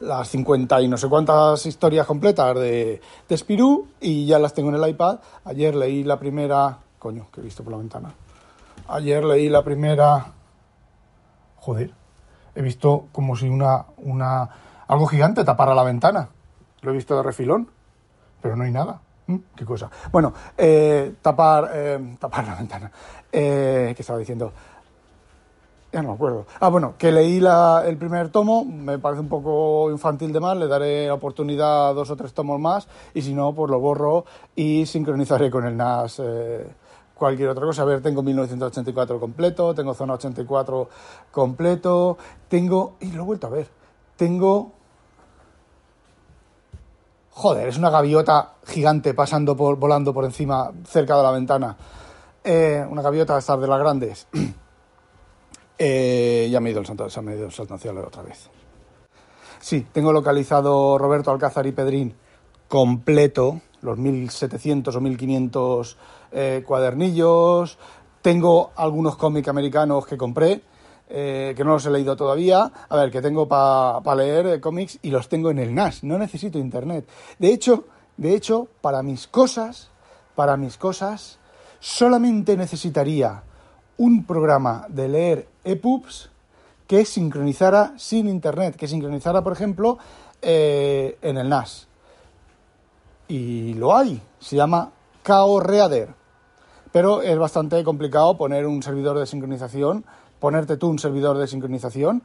las 0.00 0.28
50 0.28 0.80
y 0.82 0.88
no 0.88 0.96
sé 0.96 1.08
cuántas 1.08 1.66
historias 1.66 2.06
completas 2.06 2.54
de, 2.54 3.00
de 3.28 3.78
y 4.00 4.26
ya 4.26 4.38
las 4.38 4.54
tengo 4.54 4.68
en 4.68 4.76
el 4.76 4.88
iPad. 4.88 5.18
Ayer 5.44 5.74
leí 5.74 6.04
la 6.04 6.18
primera... 6.18 6.78
Coño, 6.98 7.28
que 7.32 7.40
he 7.40 7.44
visto 7.44 7.62
por 7.62 7.72
la 7.72 7.78
ventana. 7.78 8.14
Ayer 8.88 9.24
leí 9.24 9.48
la 9.48 9.62
primera... 9.62 10.32
Joder, 11.56 11.92
he 12.54 12.62
visto 12.62 13.06
como 13.12 13.36
si 13.36 13.48
una, 13.48 13.86
una 13.98 14.48
algo 14.86 15.06
gigante 15.06 15.44
tapara 15.44 15.74
la 15.74 15.82
ventana. 15.82 16.28
Lo 16.80 16.92
he 16.92 16.94
visto 16.94 17.16
de 17.16 17.22
refilón, 17.22 17.70
pero 18.40 18.56
no 18.56 18.64
hay 18.64 18.70
nada. 18.70 19.00
¿Mm? 19.28 19.36
¿Qué 19.54 19.64
cosa? 19.64 19.90
Bueno, 20.10 20.32
eh, 20.56 21.14
tapar, 21.20 21.70
eh, 21.74 22.16
tapar 22.18 22.46
la 22.46 22.54
ventana. 22.54 22.90
Eh, 23.30 23.92
¿Qué 23.94 24.02
estaba 24.02 24.18
diciendo? 24.18 24.52
Ya 25.92 26.02
no 26.02 26.08
me 26.08 26.14
acuerdo. 26.14 26.46
Ah, 26.60 26.68
bueno, 26.68 26.94
que 26.98 27.12
leí 27.12 27.40
el 27.86 27.96
primer 27.96 28.30
tomo, 28.30 28.64
me 28.64 28.98
parece 28.98 29.20
un 29.20 29.28
poco 29.28 29.90
infantil 29.90 30.32
de 30.32 30.40
más, 30.40 30.56
le 30.56 30.66
daré 30.66 31.10
oportunidad 31.10 31.88
a 31.88 31.92
dos 31.92 32.10
o 32.10 32.16
tres 32.16 32.32
tomos 32.34 32.58
más 32.58 32.88
y 33.14 33.22
si 33.22 33.32
no, 33.34 33.54
pues 33.54 33.70
lo 33.70 33.80
borro 33.80 34.24
y 34.54 34.84
sincronizaré 34.84 35.50
con 35.50 35.64
el 35.64 35.76
NAS 35.76 36.20
cualquier 37.14 37.50
otra 37.50 37.66
cosa. 37.66 37.82
A 37.82 37.84
ver, 37.84 38.00
tengo 38.00 38.22
1984 38.22 39.20
completo, 39.20 39.74
tengo 39.74 39.92
Zona 39.92 40.14
84 40.14 40.88
completo, 41.30 42.16
tengo... 42.48 42.96
y 43.00 43.12
lo 43.12 43.22
he 43.22 43.26
vuelto 43.26 43.48
a 43.48 43.50
ver. 43.50 43.68
Tengo... 44.16 44.77
Joder, 47.38 47.68
es 47.68 47.78
una 47.78 47.88
gaviota 47.88 48.54
gigante 48.66 49.14
pasando 49.14 49.56
por, 49.56 49.76
volando 49.76 50.12
por 50.12 50.24
encima, 50.24 50.72
cerca 50.84 51.16
de 51.16 51.22
la 51.22 51.30
ventana. 51.30 51.76
Eh, 52.42 52.84
una 52.90 53.00
gaviota 53.00 53.34
de 53.34 53.38
estas 53.38 53.60
de 53.60 53.68
las 53.68 53.78
grandes. 53.78 54.26
Eh, 55.80 56.48
ya 56.50 56.58
me 56.58 56.70
he 56.70 56.72
ido 56.72 56.80
el 56.80 56.86
santo, 56.86 57.08
se 57.08 57.22
me 57.22 57.30
ha 57.30 57.36
ido 57.36 57.46
el 57.46 57.52
salto 57.52 57.76
otra 58.04 58.22
vez. 58.24 58.50
Sí, 59.60 59.86
tengo 59.92 60.12
localizado 60.12 60.98
Roberto 60.98 61.30
Alcázar 61.30 61.68
y 61.68 61.70
Pedrín 61.70 62.16
completo, 62.66 63.60
los 63.82 63.96
1700 63.96 64.96
o 64.96 65.00
1500 65.00 65.96
eh, 66.32 66.64
cuadernillos. 66.66 67.78
Tengo 68.22 68.72
algunos 68.74 69.14
cómics 69.14 69.46
americanos 69.46 70.04
que 70.04 70.16
compré, 70.16 70.62
eh, 71.08 71.54
que 71.56 71.64
no 71.64 71.72
los 71.72 71.86
he 71.86 71.90
leído 71.90 72.16
todavía. 72.16 72.70
A 72.88 72.96
ver, 72.96 73.10
que 73.10 73.22
tengo 73.22 73.48
para 73.48 74.14
leer 74.14 74.60
cómics 74.60 74.98
y 75.02 75.10
los 75.10 75.28
tengo 75.28 75.50
en 75.50 75.58
el 75.58 75.74
NAS. 75.74 76.04
No 76.04 76.18
necesito 76.18 76.58
internet. 76.58 77.08
De 77.38 77.52
hecho, 77.52 77.84
de 78.16 78.34
hecho, 78.34 78.68
para 78.80 79.02
mis 79.02 79.26
cosas, 79.28 79.90
para 80.34 80.56
mis 80.56 80.76
cosas, 80.76 81.38
solamente 81.80 82.56
necesitaría 82.56 83.42
un 83.96 84.24
programa 84.24 84.86
de 84.88 85.08
leer 85.08 85.48
EPUBs 85.64 86.30
que 86.86 87.04
sincronizara 87.04 87.94
sin 87.96 88.28
internet, 88.28 88.76
que 88.76 88.88
sincronizara, 88.88 89.42
por 89.42 89.52
ejemplo, 89.52 89.98
eh, 90.42 91.18
en 91.22 91.36
el 91.36 91.48
NAS. 91.48 91.86
Y 93.28 93.74
lo 93.74 93.96
hay, 93.96 94.20
se 94.40 94.56
llama 94.56 94.90
Reader. 95.24 96.08
Pero 96.90 97.20
es 97.20 97.38
bastante 97.38 97.84
complicado 97.84 98.38
poner 98.38 98.66
un 98.66 98.82
servidor 98.82 99.18
de 99.18 99.26
sincronización, 99.26 100.04
ponerte 100.40 100.76
tú 100.76 100.88
un 100.88 100.98
servidor 100.98 101.38
de 101.38 101.46
sincronización 101.46 102.22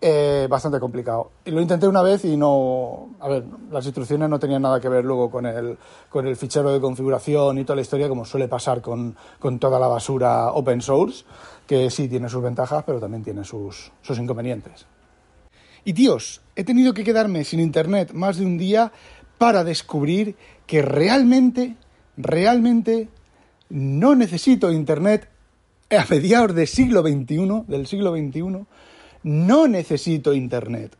eh, 0.00 0.46
bastante 0.50 0.78
complicado. 0.78 1.30
Y 1.44 1.50
lo 1.50 1.60
intenté 1.60 1.88
una 1.88 2.02
vez 2.02 2.24
y 2.26 2.36
no. 2.36 3.16
A 3.18 3.28
ver, 3.28 3.44
las 3.70 3.86
instrucciones 3.86 4.28
no 4.28 4.38
tenían 4.38 4.60
nada 4.60 4.78
que 4.78 4.90
ver 4.90 5.04
luego 5.04 5.30
con 5.30 5.46
el, 5.46 5.78
con 6.10 6.26
el 6.26 6.36
fichero 6.36 6.70
de 6.70 6.80
configuración 6.80 7.58
y 7.58 7.64
toda 7.64 7.76
la 7.76 7.82
historia, 7.82 8.08
como 8.08 8.26
suele 8.26 8.46
pasar 8.46 8.82
con, 8.82 9.16
con 9.38 9.58
toda 9.58 9.78
la 9.78 9.86
basura 9.86 10.52
open 10.52 10.82
source, 10.82 11.24
que 11.66 11.90
sí 11.90 12.08
tiene 12.08 12.28
sus 12.28 12.42
ventajas, 12.42 12.84
pero 12.84 13.00
también 13.00 13.24
tiene 13.24 13.42
sus, 13.42 13.90
sus 14.02 14.18
inconvenientes. 14.18 14.86
Y 15.84 15.94
tíos, 15.94 16.42
he 16.56 16.64
tenido 16.64 16.92
que 16.92 17.04
quedarme 17.04 17.44
sin 17.44 17.60
internet 17.60 18.12
más 18.12 18.36
de 18.36 18.44
un 18.44 18.58
día 18.58 18.92
para 19.38 19.64
descubrir 19.64 20.36
que 20.66 20.82
realmente, 20.82 21.76
realmente 22.18 23.08
no 23.70 24.14
necesito 24.14 24.72
internet 24.72 25.28
a 25.90 26.04
mediados 26.10 26.54
del 26.54 26.66
siglo 26.66 27.02
XXI, 27.02 27.62
del 27.68 27.86
siglo 27.86 28.12
XXI, 28.12 28.66
no 29.22 29.68
necesito 29.68 30.34
Internet. 30.34 30.96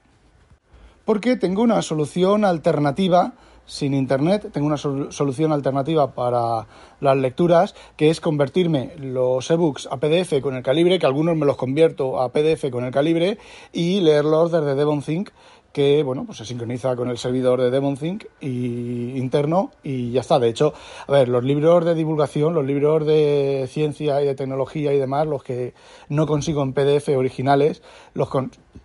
Porque 1.05 1.37
tengo 1.37 1.62
una 1.62 1.83
solución 1.83 2.44
alternativa 2.44 3.35
sin 3.66 3.94
Internet, 3.94 4.51
tengo 4.53 4.66
una 4.68 4.77
solución 4.77 5.53
alternativa 5.53 6.14
para 6.14 6.66
las 7.01 7.16
lecturas, 7.16 7.75
que 7.96 8.11
es 8.11 8.20
convertirme 8.20 8.92
los 8.96 9.51
ebooks 9.51 9.88
a 9.90 9.99
PDF 9.99 10.40
con 10.40 10.55
el 10.55 10.62
calibre, 10.62 11.01
que 11.01 11.07
algunos 11.07 11.37
me 11.37 11.46
los 11.46 11.57
convierto 11.57 12.20
a 12.20 12.31
PDF 12.31 12.70
con 12.70 12.85
el 12.85 12.92
calibre, 12.92 13.38
y 13.72 14.01
leerlos 14.01 14.53
desde 14.53 14.77
DevonThink 14.77 15.31
que 15.77 16.03
bueno, 16.03 16.25
pues 16.25 16.39
se 16.39 16.47
sincroniza 16.47 16.97
con 16.97 17.11
el 17.11 17.19
servidor 17.19 17.61
de 17.61 17.71
DevonThink 17.71 18.25
y 18.41 19.19
interno 19.19 19.73
y 19.83 20.11
ya 20.11 20.23
está. 20.23 20.39
De 20.39 20.49
hecho, 20.49 20.73
a 21.07 21.12
ver, 21.12 21.29
los 21.29 21.45
libros 21.45 21.85
de 21.85 21.95
divulgación, 21.95 22.55
los 22.55 22.65
libros 22.65 23.07
de 23.07 23.69
ciencia 23.71 24.23
y 24.23 24.25
de 24.25 24.35
tecnología 24.35 24.95
y 24.95 24.99
demás, 24.99 25.27
los 25.27 25.43
que 25.43 25.75
no 26.09 26.27
consigo 26.27 26.62
en 26.62 26.73
PDF 26.73 27.11
originales 27.15 27.83
los 28.15 28.31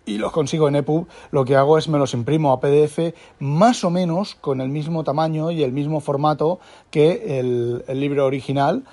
y 0.04 0.18
los 0.18 0.32
consigo 0.32 0.68
en 0.68 0.76
EPUB, 0.76 1.06
lo 1.30 1.46
que 1.46 1.56
hago 1.56 1.78
es 1.78 1.88
me 1.88 1.98
los 1.98 2.12
imprimo 2.12 2.52
a 2.52 2.60
PDF 2.60 3.14
más 3.38 3.84
o 3.84 3.90
menos 3.90 4.34
con 4.34 4.60
el 4.60 4.68
mismo 4.68 5.02
tamaño 5.02 5.50
y 5.50 5.62
el 5.62 5.72
mismo 5.72 6.00
formato 6.00 6.60
que 6.90 7.38
el 7.38 8.00
libro 8.00 8.26
original 8.26 8.84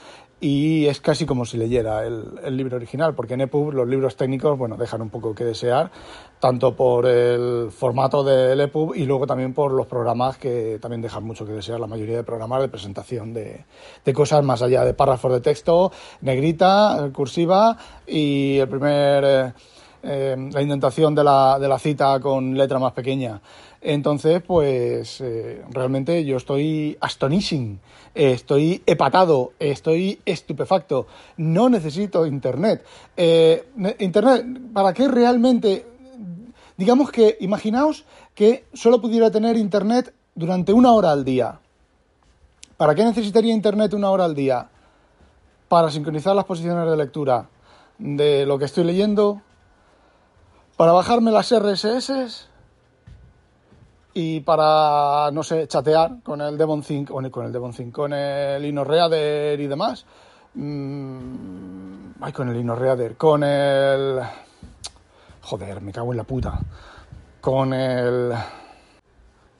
y 0.41 0.85
es 0.87 1.01
casi 1.01 1.25
como 1.25 1.45
si 1.45 1.57
leyera 1.57 2.05
el, 2.05 2.55
libro 2.55 2.77
original, 2.77 3.13
porque 3.13 3.33
en 3.33 3.41
EPUB 3.41 3.73
los 3.73 3.87
libros 3.87 4.15
técnicos, 4.15 4.57
bueno, 4.57 4.77
dejan 4.77 5.01
un 5.01 5.09
poco 5.09 5.35
que 5.35 5.43
desear, 5.43 5.91
tanto 6.39 6.75
por 6.75 7.05
el 7.05 7.71
formato 7.71 8.23
del 8.23 8.61
EPUB 8.61 8.95
y 8.95 9.05
luego 9.05 9.27
también 9.27 9.53
por 9.53 9.71
los 9.73 9.87
programas 9.87 10.37
que 10.37 10.79
también 10.81 11.01
dejan 11.01 11.23
mucho 11.23 11.45
que 11.45 11.51
desear, 11.51 11.79
la 11.79 11.87
mayoría 11.87 12.17
de 12.17 12.23
programas 12.23 12.61
de 12.61 12.69
presentación 12.69 13.33
de, 13.33 13.65
cosas 14.13 14.43
más 14.43 14.61
allá 14.61 14.85
de 14.85 14.93
párrafos 14.93 15.33
de 15.33 15.41
texto, 15.41 15.91
negrita, 16.21 17.09
cursiva 17.13 17.77
y 18.07 18.57
el 18.57 18.67
primer... 18.67 19.23
Eh, 19.25 19.53
eh, 20.01 20.35
la 20.53 20.61
indentación 20.61 21.13
de 21.13 21.25
la, 21.25 21.59
de 21.59 21.67
la 21.67 21.77
cita 21.77 22.21
con 22.21 22.57
letra 22.57 22.79
más 22.79 22.93
pequeña. 22.93 23.41
Entonces, 23.81 24.41
pues 24.45 25.21
eh, 25.21 25.63
realmente 25.69 26.25
yo 26.25 26.35
estoy 26.35 26.97
astonishing, 26.99 27.79
estoy 28.13 28.83
hepatado, 28.85 29.53
estoy 29.57 30.19
estupefacto. 30.25 31.07
No 31.37 31.69
necesito 31.69 32.25
Internet. 32.25 32.83
Eh, 33.15 33.69
Internet, 33.99 34.45
¿para 34.73 34.93
qué 34.93 35.07
realmente? 35.07 35.85
Digamos 36.75 37.11
que, 37.11 37.37
imaginaos 37.39 38.05
que 38.35 38.65
solo 38.73 38.99
pudiera 38.99 39.31
tener 39.31 39.55
Internet 39.55 40.13
durante 40.35 40.73
una 40.73 40.91
hora 40.91 41.11
al 41.11 41.23
día. 41.23 41.59
¿Para 42.75 42.95
qué 42.95 43.03
necesitaría 43.05 43.53
Internet 43.53 43.93
una 43.93 44.09
hora 44.09 44.25
al 44.25 44.35
día? 44.35 44.69
Para 45.69 45.89
sincronizar 45.89 46.35
las 46.35 46.45
posiciones 46.45 46.89
de 46.89 46.97
lectura 46.97 47.49
de 47.97 48.45
lo 48.45 48.57
que 48.57 48.65
estoy 48.65 48.85
leyendo, 48.85 49.41
para 50.77 50.93
bajarme 50.93 51.31
las 51.31 51.53
RSS 51.53 52.48
y 54.13 54.39
para, 54.41 55.29
no 55.31 55.43
sé, 55.43 55.67
chatear 55.67 56.21
con 56.23 56.41
el 56.41 56.57
DevonThink, 56.57 57.09
con 57.09 57.25
el, 57.25 57.31
con 57.31 57.45
el 57.45 57.51
DevonThink, 57.51 57.93
con 57.93 58.13
el 58.13 58.65
InnoReader 58.65 59.59
y 59.59 59.67
demás. 59.67 60.05
Mm, 60.55 62.11
ay, 62.21 62.31
con 62.31 62.49
el 62.49 62.57
InnoReader, 62.57 63.15
con 63.15 63.43
el... 63.43 64.19
Joder, 65.41 65.81
me 65.81 65.91
cago 65.91 66.11
en 66.11 66.17
la 66.17 66.23
puta. 66.23 66.59
Con 67.39 67.73
el 67.73 68.33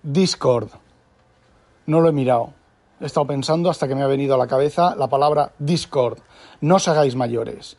Discord. 0.01 0.69
No 1.85 2.01
lo 2.01 2.09
he 2.09 2.13
mirado. 2.13 2.53
He 2.99 3.05
estado 3.05 3.27
pensando 3.27 3.69
hasta 3.69 3.87
que 3.87 3.95
me 3.95 4.03
ha 4.03 4.07
venido 4.07 4.35
a 4.35 4.37
la 4.37 4.47
cabeza 4.47 4.95
la 4.95 5.07
palabra 5.07 5.53
Discord. 5.57 6.19
No 6.61 6.75
os 6.75 6.87
hagáis 6.87 7.15
mayores. 7.15 7.77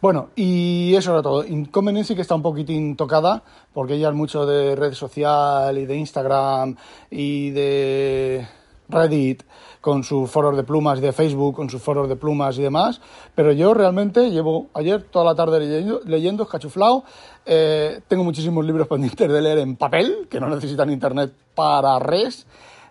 Bueno, 0.00 0.28
y 0.36 0.94
eso 0.94 1.12
era 1.12 1.22
todo. 1.22 1.44
Inconveniencia 1.44 2.14
que 2.14 2.22
está 2.22 2.34
un 2.36 2.42
poquitín 2.42 2.96
tocada, 2.96 3.42
porque 3.72 3.94
ella 3.94 4.10
es 4.10 4.14
mucho 4.14 4.46
de 4.46 4.76
red 4.76 4.92
social 4.94 5.76
y 5.76 5.86
de 5.86 5.96
Instagram 5.96 6.76
y 7.10 7.50
de 7.50 8.46
Reddit 8.88 9.42
con 9.80 10.02
sus 10.04 10.30
foros 10.30 10.56
de 10.56 10.64
plumas 10.64 10.98
y 10.98 11.02
de 11.02 11.12
Facebook 11.12 11.54
con 11.54 11.68
sus 11.70 11.82
foros 11.82 12.08
de 12.08 12.16
plumas 12.16 12.58
y 12.58 12.62
demás, 12.62 13.00
pero 13.34 13.52
yo 13.52 13.74
realmente 13.74 14.30
llevo 14.30 14.68
ayer 14.74 15.02
toda 15.02 15.24
la 15.24 15.34
tarde 15.34 15.60
leyendo, 15.60 16.00
leyendo 16.04 16.42
escachuflado, 16.44 17.04
eh, 17.46 18.00
tengo 18.08 18.24
muchísimos 18.24 18.64
libros 18.64 18.88
pendientes 18.88 19.30
de 19.30 19.42
leer 19.42 19.58
en 19.58 19.76
papel, 19.76 20.26
que 20.30 20.40
no 20.40 20.48
necesitan 20.48 20.90
internet 20.90 21.32
para 21.54 21.98
res, 21.98 22.46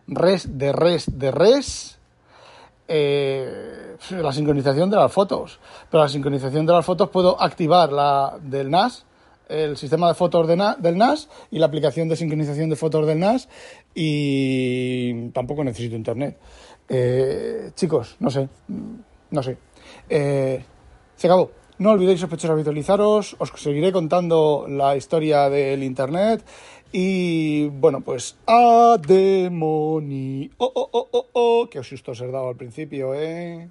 res 0.07 0.57
de 0.57 0.71
res 0.71 1.17
de 1.17 1.31
res, 1.31 1.96
eh, 2.87 3.95
la 4.11 4.31
sincronización 4.31 4.89
de 4.89 4.97
las 4.97 5.11
fotos. 5.11 5.59
Pero 5.89 6.03
la 6.03 6.09
sincronización 6.09 6.65
de 6.65 6.73
las 6.73 6.85
fotos 6.85 7.09
puedo 7.09 7.41
activar 7.41 7.91
la 7.91 8.37
del 8.41 8.69
NAS, 8.69 9.05
el 9.49 9.77
sistema 9.77 10.07
de 10.09 10.13
fotos 10.13 10.47
del 10.47 10.97
NAS 10.97 11.29
y 11.51 11.59
la 11.59 11.67
aplicación 11.67 12.09
de 12.09 12.15
sincronización 12.15 12.69
de 12.69 12.75
fotos 12.75 13.07
del 13.07 13.19
NAS 13.19 13.47
y 13.93 15.29
tampoco 15.29 15.63
necesito 15.63 15.95
internet. 15.95 16.37
Eh, 16.89 17.71
chicos, 17.75 18.15
no 18.19 18.29
sé, 18.29 18.47
no 19.31 19.43
sé. 19.43 19.57
Eh, 20.09 20.63
se 21.15 21.27
acabó. 21.27 21.51
No 21.79 21.91
olvidéis 21.91 22.19
sospechosos 22.19 22.53
habitualizaros, 22.53 23.35
os 23.37 23.51
seguiré 23.55 23.91
contando 23.91 24.65
la 24.67 24.95
historia 24.95 25.47
del 25.47 25.83
internet 25.83 26.43
y 26.91 27.67
bueno, 27.67 28.01
pues 28.01 28.37
a. 28.47 28.97
Oh, 30.57 30.71
oh, 30.75 30.89
oh, 30.91 31.07
oh, 31.11 31.25
oh, 31.33 31.69
qué 31.69 31.83
susto 31.83 32.11
os 32.11 32.21
he 32.21 32.27
dado 32.27 32.49
al 32.49 32.55
principio, 32.55 33.13
eh. 33.13 33.69